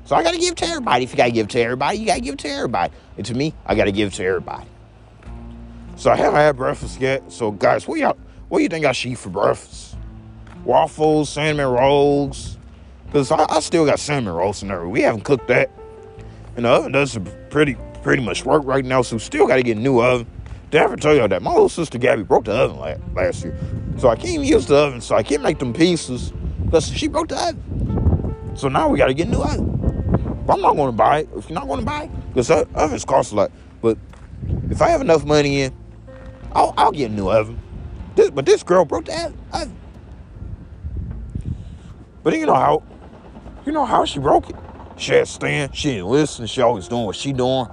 So 0.05 0.15
I 0.15 0.23
got 0.23 0.33
to 0.33 0.39
give 0.39 0.55
to 0.55 0.65
everybody. 0.65 1.03
If 1.03 1.11
you 1.11 1.17
got 1.17 1.25
to 1.25 1.31
give 1.31 1.47
to 1.49 1.59
everybody, 1.59 1.97
you 1.99 2.05
got 2.07 2.15
to 2.15 2.21
give 2.21 2.37
to 2.37 2.49
everybody. 2.49 2.93
And 3.17 3.25
to 3.27 3.35
me, 3.35 3.53
I 3.65 3.75
got 3.75 3.85
to 3.85 3.91
give 3.91 4.13
to 4.15 4.25
everybody. 4.25 4.67
So 5.95 6.09
I 6.11 6.15
haven't 6.15 6.39
had 6.39 6.55
breakfast 6.57 6.99
yet. 6.99 7.31
So 7.31 7.51
guys, 7.51 7.87
what 7.87 7.99
y'all, 7.99 8.17
what 8.47 8.63
you 8.63 8.69
think 8.69 8.85
I 8.85 8.91
should 8.91 9.11
eat 9.11 9.17
for 9.19 9.29
breakfast? 9.29 9.97
Waffles, 10.63 11.29
cinnamon 11.29 11.67
rolls. 11.67 12.57
Cause 13.11 13.31
I, 13.31 13.45
I 13.49 13.59
still 13.59 13.85
got 13.85 13.99
cinnamon 13.99 14.33
rolls 14.33 14.61
in 14.61 14.69
there. 14.69 14.87
We 14.87 15.01
haven't 15.01 15.23
cooked 15.23 15.47
that. 15.47 15.71
And 16.59 16.65
the 16.65 16.71
oven 16.71 16.91
does 16.91 17.17
pretty 17.49 17.77
pretty 18.03 18.21
much 18.21 18.43
work 18.43 18.63
right 18.65 18.83
now, 18.83 19.01
so 19.01 19.17
still 19.17 19.47
got 19.47 19.55
to 19.55 19.63
get 19.63 19.77
a 19.77 19.79
new 19.79 20.01
oven. 20.01 20.27
Did 20.71 20.81
I 20.81 20.83
ever 20.83 20.97
tell 20.97 21.15
y'all 21.15 21.29
that 21.29 21.41
my 21.41 21.51
little 21.51 21.69
sister 21.69 21.97
Gabby 21.97 22.23
broke 22.23 22.43
the 22.43 22.51
oven 22.51 22.77
last, 23.15 23.45
year, 23.45 23.57
so 23.97 24.09
I 24.09 24.17
can't 24.17 24.43
use 24.43 24.65
the 24.65 24.75
oven, 24.75 24.99
so 24.99 25.15
I 25.15 25.23
can't 25.23 25.41
make 25.41 25.59
them 25.59 25.71
pieces 25.71 26.33
because 26.65 26.89
she 26.89 27.07
broke 27.07 27.29
the 27.29 27.41
oven. 27.41 28.57
So 28.57 28.67
now 28.67 28.89
we 28.89 28.97
got 28.97 29.05
to 29.05 29.13
get 29.13 29.27
a 29.27 29.31
new 29.31 29.41
oven. 29.41 30.43
But 30.45 30.55
I'm 30.55 30.61
not 30.61 30.73
to 30.73 30.91
buy 30.91 31.19
it. 31.19 31.29
If 31.33 31.49
you're 31.49 31.57
not 31.57 31.73
to 31.73 31.81
buy 31.81 32.03
it, 32.03 32.33
because 32.33 32.51
ovens 32.51 33.05
cost 33.05 33.31
a 33.31 33.35
lot. 33.35 33.51
But 33.81 33.97
if 34.69 34.81
I 34.81 34.89
have 34.89 34.99
enough 34.99 35.23
money 35.23 35.61
in, 35.61 35.73
I'll, 36.51 36.73
I'll 36.75 36.91
get 36.91 37.09
a 37.09 37.13
new 37.13 37.29
oven. 37.29 37.57
This, 38.15 38.31
but 38.31 38.45
this 38.45 38.63
girl 38.63 38.83
broke 38.83 39.05
the 39.05 39.33
oven. 39.53 39.77
But 42.21 42.33
you 42.33 42.45
know 42.45 42.53
how, 42.53 42.83
you 43.65 43.71
know 43.71 43.85
how 43.85 44.03
she 44.03 44.19
broke 44.19 44.49
it. 44.49 44.57
She 44.99 45.13
had 45.13 45.27
stand. 45.29 45.73
She 45.73 45.91
didn't 45.93 46.07
listen. 46.07 46.45
She 46.45 46.61
always 46.61 46.89
doing 46.89 47.05
what 47.05 47.15
she 47.15 47.31
doing. 47.31 47.67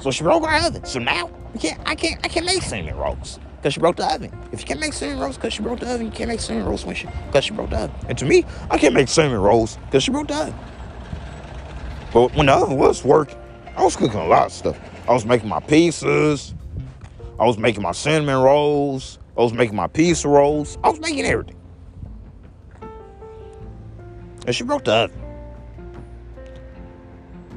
So 0.00 0.10
she 0.10 0.24
broke 0.24 0.44
her 0.46 0.66
oven. 0.66 0.84
So 0.86 0.98
now 0.98 1.30
I 1.54 1.58
can't, 1.58 1.80
I 1.84 1.94
can't, 1.94 2.20
I 2.24 2.28
can't 2.28 2.46
make 2.46 2.62
cinnamon 2.62 2.96
rolls 2.96 3.38
because 3.56 3.74
she 3.74 3.80
broke 3.80 3.96
the 3.96 4.10
oven. 4.10 4.32
If 4.50 4.60
you 4.60 4.66
can't 4.66 4.80
make 4.80 4.94
cinnamon 4.94 5.22
rolls 5.22 5.36
because 5.36 5.52
she 5.52 5.62
broke 5.62 5.80
the 5.80 5.92
oven, 5.92 6.06
you 6.06 6.12
can't 6.12 6.28
make 6.28 6.40
cinnamon 6.40 6.68
rolls 6.68 6.86
when 6.86 6.96
she 6.96 7.06
she 7.42 7.52
broke 7.52 7.68
the 7.68 7.80
oven. 7.80 7.94
And 8.08 8.16
to 8.16 8.24
me, 8.24 8.46
I 8.70 8.78
can't 8.78 8.94
make 8.94 9.08
cinnamon 9.08 9.40
rolls 9.40 9.76
because 9.84 10.04
she 10.04 10.10
broke 10.10 10.28
the 10.28 10.34
oven. 10.34 10.54
But 12.14 12.34
when 12.34 12.46
the 12.46 12.54
oven 12.54 12.78
was 12.78 13.04
working, 13.04 13.38
I 13.76 13.84
was 13.84 13.94
cooking 13.94 14.18
a 14.18 14.26
lot 14.26 14.46
of 14.46 14.52
stuff. 14.52 14.80
I 15.06 15.12
was 15.12 15.26
making 15.26 15.50
my 15.50 15.60
pizzas. 15.60 16.54
I 17.38 17.44
was 17.44 17.58
making 17.58 17.82
my 17.82 17.92
cinnamon 17.92 18.42
rolls. 18.42 19.18
I 19.36 19.42
was 19.42 19.52
making 19.52 19.76
my 19.76 19.86
pizza 19.86 20.28
rolls. 20.28 20.78
I 20.82 20.88
was 20.88 20.98
making 20.98 21.26
everything. 21.26 21.56
And 24.46 24.56
she 24.56 24.64
broke 24.64 24.84
the 24.84 24.92
oven. 24.92 25.21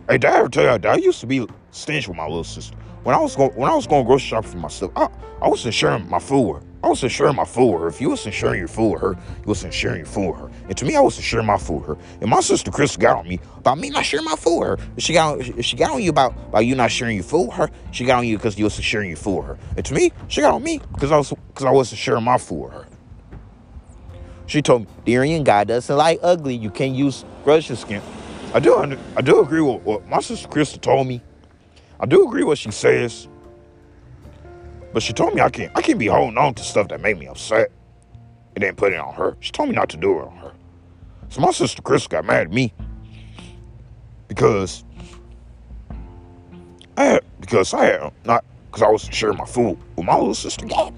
Hey, 0.08 0.20
did 0.20 0.30
I 0.30 0.38
ever 0.38 0.50
tell 0.50 0.64
you 0.72 0.78
that 0.78 0.86
I 0.86 0.98
used 0.98 1.20
to 1.22 1.26
be 1.26 1.48
stingy 1.72 2.08
with 2.08 2.16
my 2.16 2.28
little 2.28 2.44
sister? 2.44 2.78
When 3.02 3.16
I 3.16 3.20
was 3.20 3.36
going, 3.36 3.50
when 3.56 3.72
I 3.72 3.74
was 3.74 3.88
going 3.88 4.06
grocery 4.06 4.28
shopping 4.28 4.52
for 4.52 4.58
myself, 4.58 4.92
I, 4.96 5.10
I 5.42 5.48
wasn't 5.48 5.74
sharing 5.74 6.08
my 6.08 6.20
food. 6.20 6.62
I 6.84 6.90
wasn't 6.90 7.12
sharing 7.12 7.36
my 7.36 7.44
food 7.44 7.72
with 7.72 7.82
her. 7.82 7.88
If 7.88 8.00
you 8.00 8.12
wasn't 8.12 8.36
sharing 8.36 8.60
your 8.60 8.68
food 8.68 8.92
with 8.92 9.02
her, 9.02 9.12
you 9.14 9.48
wasn't 9.48 9.74
sharing 9.74 9.98
your 9.98 10.06
food 10.06 10.30
with 10.30 10.40
her. 10.42 10.52
And 10.68 10.78
to 10.78 10.86
me, 10.86 10.96
I 10.96 11.00
wasn't 11.00 11.26
sharing 11.26 11.48
my 11.48 11.58
food 11.58 11.88
with 11.88 11.98
her. 11.98 12.06
And 12.22 12.30
my 12.30 12.40
sister 12.42 12.70
Chris 12.70 12.96
got 12.98 13.18
on 13.18 13.28
me 13.28 13.40
about 13.58 13.80
me 13.80 13.90
not 13.90 14.06
sharing 14.06 14.26
my 14.26 14.36
food 14.36 14.60
with 14.60 14.80
her. 14.80 14.88
She 15.00 15.14
got, 15.14 15.40
if 15.40 15.66
she 15.66 15.76
got 15.76 15.90
on 15.90 16.04
you 16.04 16.12
about, 16.12 16.34
about 16.50 16.68
you 16.68 16.76
not 16.76 16.92
sharing 16.92 17.16
your 17.16 17.24
food 17.24 17.48
with 17.48 17.56
her, 17.56 17.72
she 17.92 18.06
got 18.06 18.20
on 18.20 18.28
you 18.28 18.38
because 18.38 18.60
you 18.60 18.66
wasn't 18.66 18.86
sharing 18.86 19.10
your 19.10 19.18
food 19.18 19.38
with 19.38 19.48
her. 19.48 19.58
And 19.76 19.86
to 19.88 19.94
me, 19.96 20.12
she 20.28 20.42
got 20.42 20.54
on 20.54 20.62
me 20.62 20.82
because 20.94 21.12
I 21.12 21.18
was 21.18 21.34
because 21.48 21.66
I 21.66 21.72
wasn't 21.72 21.98
sharing 21.98 22.24
my 22.24 22.38
food 22.38 22.66
with 22.66 22.74
her. 22.74 22.86
She 24.46 24.62
told 24.62 24.82
me, 24.82 24.88
Darian, 25.04 25.44
God 25.44 25.68
doesn't 25.68 25.98
like 25.98 26.20
ugly. 26.22 26.56
You 26.56 26.70
can't 26.70 26.96
use 26.96 27.26
Russian 27.44 27.76
skin. 27.76 28.04
I 28.54 28.60
do 28.60 28.98
I 29.18 29.22
do 29.22 29.42
agree 29.42 29.62
with 29.62 29.82
what 29.84 30.08
my 30.08 30.22
sister 30.22 30.48
Krista 30.48 30.80
told 30.80 31.08
me. 31.08 31.22
I 32.00 32.06
do 32.06 32.28
agree 32.28 32.44
what 32.44 32.58
she 32.58 32.72
says. 32.72 33.28
But 34.94 35.04
she 35.04 35.12
told 35.12 35.34
me 35.34 35.42
I 35.42 35.50
can't 35.50 35.72
I 35.76 35.82
can't 35.82 36.00
be 36.00 36.08
holding 36.08 36.38
on 36.38 36.54
to 36.56 36.64
stuff 36.64 36.88
that 36.90 37.02
made 37.02 37.20
me 37.20 37.28
upset 37.28 37.72
and 38.56 38.64
then 38.64 38.76
put 38.76 38.94
it 38.94 39.00
on 39.00 39.14
her. 39.14 39.36
She 39.42 39.52
told 39.52 39.70
me 39.70 39.76
not 39.76 39.90
to 39.90 39.98
do 39.98 40.20
it 40.20 40.24
on 40.24 40.38
her. 40.38 40.54
So 41.30 41.42
my 41.42 41.52
sister 41.52 41.82
Krista 41.82 42.10
got 42.10 42.26
mad 42.26 42.48
at 42.48 42.52
me 42.52 42.74
because 44.28 44.84
I 46.98 47.06
had 47.06 47.24
because 47.40 47.74
I 47.74 47.86
had 47.86 48.14
not 48.24 48.46
because 48.68 48.82
I 48.84 48.90
wasn't 48.90 49.14
sharing 49.16 49.38
my 49.38 49.46
food 49.46 49.78
with 49.96 50.06
my 50.06 50.16
little 50.16 50.34
sister 50.34 50.66
Gab. 50.66 50.94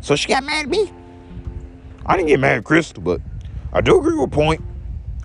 So 0.00 0.14
she 0.14 0.28
got 0.28 0.44
mad 0.44 0.66
at 0.66 0.68
me. 0.68 0.92
I 2.06 2.16
didn't 2.16 2.28
get 2.28 2.40
mad 2.40 2.58
at 2.58 2.64
Krista, 2.64 3.02
but 3.02 3.20
I 3.72 3.80
do 3.80 3.98
agree 3.98 4.16
with 4.16 4.30
point. 4.30 4.62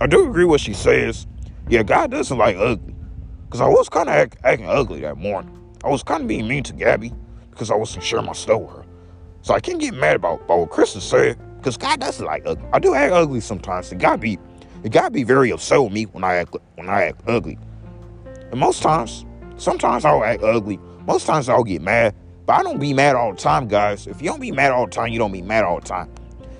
I 0.00 0.06
do 0.06 0.28
agree 0.28 0.44
what 0.44 0.60
she 0.60 0.74
says. 0.74 1.26
Yeah, 1.68 1.82
God 1.82 2.10
doesn't 2.10 2.36
like 2.36 2.56
ugly. 2.56 2.94
Because 3.46 3.60
I 3.60 3.68
was 3.68 3.88
kind 3.88 4.08
of 4.08 4.14
act, 4.14 4.36
acting 4.44 4.68
ugly 4.68 5.00
that 5.00 5.16
morning. 5.16 5.50
I 5.82 5.88
was 5.88 6.02
kind 6.02 6.22
of 6.22 6.28
being 6.28 6.46
mean 6.46 6.62
to 6.64 6.72
Gabby 6.72 7.12
because 7.50 7.70
I 7.70 7.74
wasn't 7.74 8.04
sharing 8.04 8.26
my 8.26 8.32
stuff 8.32 8.60
with 8.60 8.70
her. 8.70 8.84
So 9.42 9.54
I 9.54 9.60
can't 9.60 9.78
get 9.80 9.94
mad 9.94 10.16
about, 10.16 10.42
about 10.42 10.58
what 10.58 10.70
Krista 10.70 11.00
said 11.00 11.38
because 11.58 11.76
God 11.76 12.00
doesn't 12.00 12.24
like 12.24 12.42
ugly. 12.46 12.66
I 12.72 12.78
do 12.78 12.94
act 12.94 13.12
ugly 13.12 13.40
sometimes. 13.40 13.92
It 13.92 13.98
gotta 13.98 14.18
be, 14.18 14.38
it 14.82 14.92
gotta 14.92 15.10
be 15.10 15.24
very 15.24 15.50
upset 15.50 15.82
with 15.82 15.92
me 15.92 16.04
when 16.04 16.24
I 16.24 16.34
act 16.34 16.56
when 16.74 16.88
I 16.88 17.04
act 17.04 17.22
ugly. 17.26 17.58
And 18.50 18.60
most 18.60 18.82
times, 18.82 19.24
sometimes 19.56 20.04
I'll 20.04 20.24
act 20.24 20.42
ugly. 20.42 20.78
Most 21.06 21.26
times 21.26 21.48
I'll 21.48 21.64
get 21.64 21.80
mad, 21.80 22.14
but 22.46 22.54
I 22.54 22.62
don't 22.62 22.78
be 22.78 22.92
mad 22.92 23.16
all 23.16 23.32
the 23.32 23.38
time, 23.38 23.68
guys. 23.68 24.06
If 24.06 24.20
you 24.20 24.28
don't 24.28 24.40
be 24.40 24.52
mad 24.52 24.72
all 24.72 24.86
the 24.86 24.92
time, 24.92 25.08
you 25.08 25.18
don't 25.18 25.32
be 25.32 25.42
mad 25.42 25.64
all 25.64 25.80
the 25.80 25.86
time. 25.86 26.10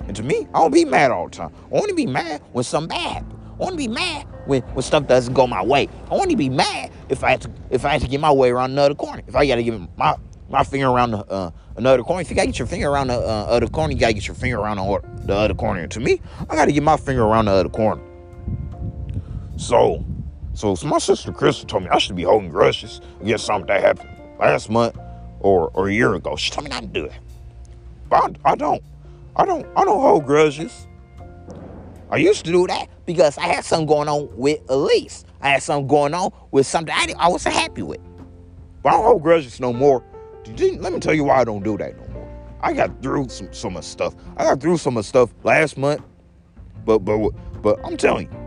And 0.07 0.15
to 0.15 0.23
me, 0.23 0.47
I 0.53 0.59
don't 0.59 0.73
be 0.73 0.85
mad 0.85 1.11
all 1.11 1.27
the 1.27 1.35
time. 1.35 1.51
I 1.71 1.75
only 1.75 1.93
be 1.93 2.05
mad 2.05 2.41
when 2.51 2.63
something 2.63 2.89
bad. 2.89 3.25
I 3.59 3.63
want 3.63 3.71
to 3.71 3.77
be 3.77 3.87
mad 3.87 4.27
when, 4.45 4.61
when 4.61 4.83
stuff 4.83 5.07
doesn't 5.07 5.33
go 5.33 5.47
my 5.47 5.63
way. 5.63 5.87
I 6.11 6.15
want 6.15 6.29
to 6.29 6.37
be 6.37 6.49
mad 6.49 6.91
if 7.09 7.23
I 7.23 7.31
had 7.31 7.41
to 7.41 7.51
if 7.69 7.85
I 7.85 7.89
had 7.89 8.01
to 8.01 8.07
get 8.07 8.19
my 8.19 8.31
way 8.31 8.49
around 8.49 8.71
another 8.71 8.95
corner. 8.95 9.23
If 9.27 9.35
I 9.35 9.47
got 9.47 9.55
to 9.55 9.63
get 9.63 9.79
my 9.97 10.15
my 10.49 10.63
finger 10.63 10.87
around 10.87 11.11
the, 11.11 11.19
uh, 11.25 11.51
another 11.75 12.03
corner. 12.03 12.21
If 12.21 12.29
you 12.29 12.35
gotta 12.35 12.47
get 12.47 12.59
your 12.59 12.67
finger 12.67 12.89
around 12.89 13.07
the 13.07 13.15
uh, 13.15 13.45
other 13.49 13.67
corner, 13.67 13.93
you 13.93 13.99
gotta 13.99 14.13
get 14.13 14.27
your 14.27 14.35
finger 14.35 14.57
around 14.57 14.77
the, 14.77 15.25
the 15.25 15.35
other 15.35 15.53
corner. 15.53 15.81
And 15.81 15.91
to 15.91 15.99
me, 15.99 16.21
I 16.49 16.55
gotta 16.55 16.71
get 16.71 16.83
my 16.83 16.97
finger 16.97 17.23
around 17.23 17.45
the 17.45 17.51
other 17.51 17.69
corner. 17.69 18.01
So, 19.57 20.05
so, 20.53 20.75
so 20.75 20.87
my 20.87 20.99
sister 20.99 21.31
Crystal 21.31 21.67
told 21.67 21.83
me 21.83 21.89
I 21.89 21.97
should 21.97 22.15
be 22.15 22.23
holding 22.23 22.49
grudges 22.49 23.01
against 23.21 23.45
something 23.45 23.67
that 23.67 23.81
happened 23.81 24.09
last 24.39 24.69
month 24.69 24.97
or 25.39 25.71
or 25.73 25.87
a 25.89 25.93
year 25.93 26.13
ago. 26.13 26.35
She 26.35 26.51
told 26.51 26.65
me 26.65 26.69
not 26.69 26.81
to 26.81 26.87
do 26.87 27.05
it, 27.05 27.13
but 28.09 28.37
I, 28.45 28.51
I 28.51 28.55
don't. 28.55 28.83
I 29.35 29.45
don't. 29.45 29.65
I 29.75 29.83
don't 29.83 30.01
hold 30.01 30.25
grudges. 30.25 30.87
I 32.09 32.17
used 32.17 32.45
to 32.45 32.51
do 32.51 32.67
that 32.67 32.87
because 33.05 33.37
I 33.37 33.43
had 33.43 33.63
something 33.65 33.87
going 33.87 34.07
on 34.07 34.29
with 34.35 34.59
Elise. 34.69 35.25
I 35.41 35.49
had 35.49 35.63
something 35.63 35.87
going 35.87 36.13
on 36.13 36.31
with 36.51 36.65
something 36.65 36.93
I, 36.95 37.13
I 37.17 37.29
wasn't 37.29 37.55
happy 37.55 37.83
with. 37.83 38.01
But 38.81 38.89
I 38.89 38.91
don't 38.93 39.05
hold 39.05 39.23
grudges 39.23 39.59
no 39.59 39.73
more. 39.73 40.03
Let 40.47 40.93
me 40.93 40.99
tell 40.99 41.13
you 41.13 41.23
why 41.23 41.39
I 41.39 41.43
don't 41.43 41.63
do 41.63 41.77
that 41.77 41.97
no 41.97 42.07
more. 42.13 42.55
I 42.61 42.73
got 42.73 43.01
through 43.01 43.29
some 43.29 43.51
some 43.53 43.77
of 43.77 43.83
stuff. 43.83 44.15
I 44.37 44.43
got 44.43 44.59
through 44.59 44.77
some 44.77 44.97
of 44.97 45.05
stuff 45.05 45.33
last 45.43 45.77
month, 45.77 46.01
but 46.85 46.99
but 46.99 47.31
but 47.61 47.79
I'm 47.83 47.97
telling 47.97 48.31
you. 48.31 48.45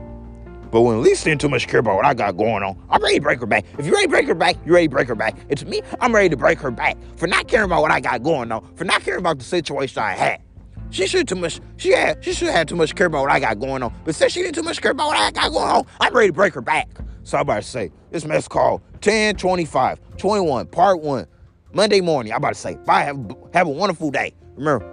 But 0.70 0.82
when 0.82 0.96
Elise 0.96 1.24
didn't 1.24 1.40
too 1.40 1.48
much 1.48 1.66
care 1.66 1.80
about 1.80 1.96
what 1.96 2.04
I 2.04 2.14
got 2.14 2.36
going 2.36 2.62
on, 2.62 2.78
I'm 2.90 3.02
ready 3.02 3.16
to 3.16 3.22
break 3.22 3.40
her 3.40 3.46
back. 3.46 3.64
If 3.78 3.86
you're 3.86 3.94
ready 3.94 4.06
to 4.06 4.10
break 4.10 4.26
her 4.28 4.34
back, 4.34 4.56
you're 4.66 4.74
ready 4.74 4.86
to 4.86 4.92
break 4.94 5.08
her 5.08 5.14
back. 5.14 5.36
And 5.48 5.58
to 5.58 5.66
me, 5.66 5.82
I'm 6.00 6.14
ready 6.14 6.28
to 6.28 6.36
break 6.36 6.58
her 6.60 6.70
back 6.70 6.98
for 7.16 7.26
not 7.26 7.48
caring 7.48 7.64
about 7.66 7.80
what 7.80 7.90
I 7.90 8.00
got 8.00 8.22
going 8.22 8.52
on, 8.52 8.74
for 8.76 8.84
not 8.84 9.02
caring 9.02 9.20
about 9.20 9.38
the 9.38 9.44
situation 9.44 10.02
I 10.02 10.12
had. 10.12 10.42
She 10.90 11.06
should 11.06 11.28
too 11.28 11.36
much. 11.36 11.60
She 11.76 11.90
had. 11.90 12.24
She 12.24 12.32
should 12.32 12.48
have 12.48 12.66
too 12.66 12.76
much 12.76 12.94
care 12.94 13.06
about 13.06 13.22
what 13.22 13.30
I 13.30 13.40
got 13.40 13.58
going 13.58 13.82
on. 13.82 13.92
But 14.04 14.14
since 14.14 14.32
she 14.32 14.42
didn't 14.42 14.54
too 14.54 14.62
much 14.62 14.80
care 14.80 14.92
about 14.92 15.08
what 15.08 15.16
I 15.16 15.30
got 15.30 15.52
going 15.52 15.68
on, 15.68 15.86
I'm 16.00 16.14
ready 16.14 16.28
to 16.28 16.32
break 16.32 16.54
her 16.54 16.60
back. 16.60 16.88
So 17.24 17.36
I'm 17.36 17.42
about 17.42 17.62
to 17.62 17.68
say 17.68 17.92
this 18.10 18.24
mess 18.24 18.48
called 18.48 18.80
10, 19.02 19.36
25, 19.36 20.00
21, 20.16 20.66
part 20.68 21.00
one, 21.00 21.26
Monday 21.72 22.00
morning. 22.00 22.32
I'm 22.32 22.38
about 22.38 22.54
to 22.54 22.60
say 22.60 22.76
bye. 22.86 23.02
Have, 23.02 23.18
have 23.52 23.66
a 23.66 23.70
wonderful 23.70 24.10
day. 24.10 24.34
Remember, 24.56 24.86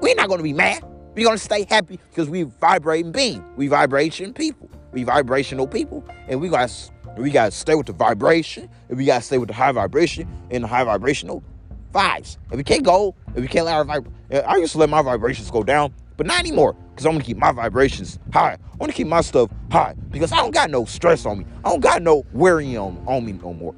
we're 0.00 0.14
not 0.14 0.28
gonna 0.28 0.42
be 0.42 0.52
mad. 0.52 0.84
We're 1.14 1.26
gonna 1.26 1.38
stay 1.38 1.66
happy 1.68 1.98
because 2.10 2.28
we 2.28 2.44
vibrating 2.44 3.12
being. 3.12 3.44
We 3.56 3.66
vibration 3.68 4.32
people. 4.32 4.70
We 4.92 5.02
vibrational 5.02 5.66
people, 5.66 6.04
and 6.28 6.40
we 6.40 6.48
got 6.48 6.70
we 7.16 7.30
gotta 7.30 7.50
stay 7.50 7.74
with 7.74 7.86
the 7.86 7.92
vibration, 7.92 8.68
and 8.88 8.96
we 8.96 9.04
gotta 9.04 9.24
stay 9.24 9.38
with 9.38 9.48
the 9.48 9.54
high 9.54 9.72
vibration 9.72 10.28
and 10.52 10.62
the 10.62 10.68
high 10.68 10.84
vibrational 10.84 11.42
vibes. 11.94 12.36
If 12.50 12.56
we 12.56 12.64
can't 12.64 12.82
go, 12.82 13.14
if 13.34 13.40
we 13.40 13.48
can't 13.48 13.64
let 13.66 13.76
our 13.76 13.84
vib- 13.84 14.12
I 14.46 14.56
used 14.56 14.72
to 14.72 14.78
let 14.78 14.90
my 14.90 15.00
vibrations 15.00 15.50
go 15.50 15.62
down, 15.62 15.94
but 16.16 16.26
not 16.26 16.40
anymore 16.40 16.76
because 16.90 17.06
I'm 17.06 17.12
gonna 17.12 17.24
keep 17.24 17.36
my 17.36 17.52
vibrations 17.52 18.18
high. 18.32 18.52
I 18.52 18.76
want 18.76 18.90
to 18.90 18.96
keep 18.96 19.06
my 19.06 19.20
stuff 19.20 19.50
high 19.70 19.94
because 20.10 20.32
I 20.32 20.36
don't 20.36 20.52
got 20.52 20.70
no 20.70 20.84
stress 20.84 21.24
on 21.24 21.38
me. 21.38 21.46
I 21.64 21.70
don't 21.70 21.80
got 21.80 22.02
no 22.02 22.24
worrying 22.32 22.76
on, 22.76 23.02
on 23.06 23.24
me 23.24 23.32
no 23.32 23.54
more. 23.54 23.74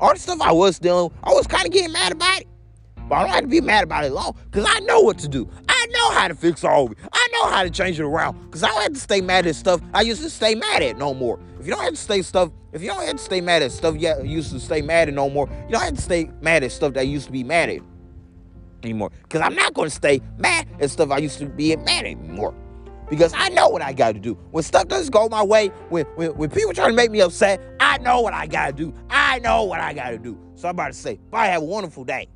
All 0.00 0.12
the 0.12 0.18
stuff 0.18 0.40
I 0.40 0.52
was 0.52 0.78
dealing, 0.78 1.10
I 1.22 1.32
was 1.32 1.46
kind 1.46 1.64
of 1.64 1.72
getting 1.72 1.92
mad 1.92 2.12
about 2.12 2.40
it. 2.40 2.48
But 3.08 3.16
I 3.16 3.20
don't 3.22 3.30
have 3.30 3.40
to 3.42 3.48
be 3.48 3.60
mad 3.60 3.84
about 3.84 4.04
it 4.04 4.12
long 4.12 4.36
because 4.50 4.66
I 4.68 4.80
know 4.80 5.00
what 5.00 5.18
to 5.18 5.28
do. 5.28 5.48
I 5.68 5.86
know 5.92 6.10
how 6.10 6.28
to 6.28 6.34
fix 6.34 6.64
all 6.64 6.86
of 6.86 6.92
it. 6.92 6.98
Know 7.50 7.56
how 7.56 7.62
to 7.62 7.70
change 7.70 7.98
it 7.98 8.04
around 8.04 8.40
because 8.46 8.62
I 8.62 8.68
don't 8.68 8.82
have 8.82 8.92
to 8.92 9.00
stay 9.00 9.20
mad 9.20 9.46
at 9.46 9.54
stuff 9.54 9.80
I 9.94 10.02
used 10.02 10.22
to 10.22 10.30
stay 10.30 10.54
mad 10.54 10.82
at 10.82 10.96
no 10.96 11.14
more. 11.14 11.38
If 11.58 11.66
you 11.66 11.74
don't 11.74 11.84
have 11.84 11.94
to 11.94 12.00
stay 12.00 12.22
stuff, 12.22 12.50
if 12.72 12.82
you 12.82 12.88
don't 12.88 13.04
have 13.04 13.16
to 13.16 13.22
stay 13.22 13.40
mad 13.40 13.62
at 13.62 13.72
stuff 13.72 13.96
you 13.98 14.14
used 14.24 14.52
to 14.52 14.60
stay 14.60 14.82
mad 14.82 15.08
at 15.08 15.14
no 15.14 15.28
more, 15.28 15.48
you 15.66 15.72
don't 15.72 15.82
have 15.82 15.94
to 15.94 16.02
stay 16.02 16.30
mad 16.40 16.64
at 16.64 16.72
stuff 16.72 16.94
that 16.94 17.06
used 17.06 17.26
to 17.26 17.32
be 17.32 17.44
mad 17.44 17.68
at 17.68 17.80
anymore. 18.82 19.10
Because 19.22 19.40
I'm 19.40 19.54
not 19.54 19.74
going 19.74 19.88
to 19.88 19.94
stay 19.94 20.20
mad 20.38 20.66
at 20.80 20.90
stuff 20.90 21.10
I 21.10 21.18
used 21.18 21.38
to 21.38 21.46
be 21.46 21.74
mad 21.76 22.04
at 22.04 22.06
anymore. 22.06 22.54
Because 23.08 23.32
I 23.36 23.50
know 23.50 23.68
what 23.68 23.82
I 23.82 23.92
got 23.92 24.14
to 24.14 24.20
do. 24.20 24.34
When 24.52 24.64
stuff 24.64 24.88
doesn't 24.88 25.12
go 25.12 25.28
my 25.28 25.42
way, 25.42 25.68
when, 25.90 26.06
when, 26.14 26.34
when 26.34 26.50
people 26.50 26.72
try 26.72 26.88
to 26.88 26.94
make 26.94 27.10
me 27.10 27.20
upset, 27.20 27.60
I 27.78 27.98
know 27.98 28.22
what 28.22 28.32
I 28.32 28.46
got 28.46 28.68
to 28.68 28.72
do. 28.72 28.94
I 29.10 29.38
know 29.40 29.64
what 29.64 29.80
I 29.80 29.92
got 29.92 30.10
to 30.10 30.18
do. 30.18 30.38
So 30.54 30.68
I'm 30.68 30.74
about 30.74 30.88
to 30.88 30.94
say, 30.94 31.20
bye, 31.30 31.46
have 31.48 31.62
a 31.62 31.64
wonderful 31.64 32.04
day. 32.04 32.28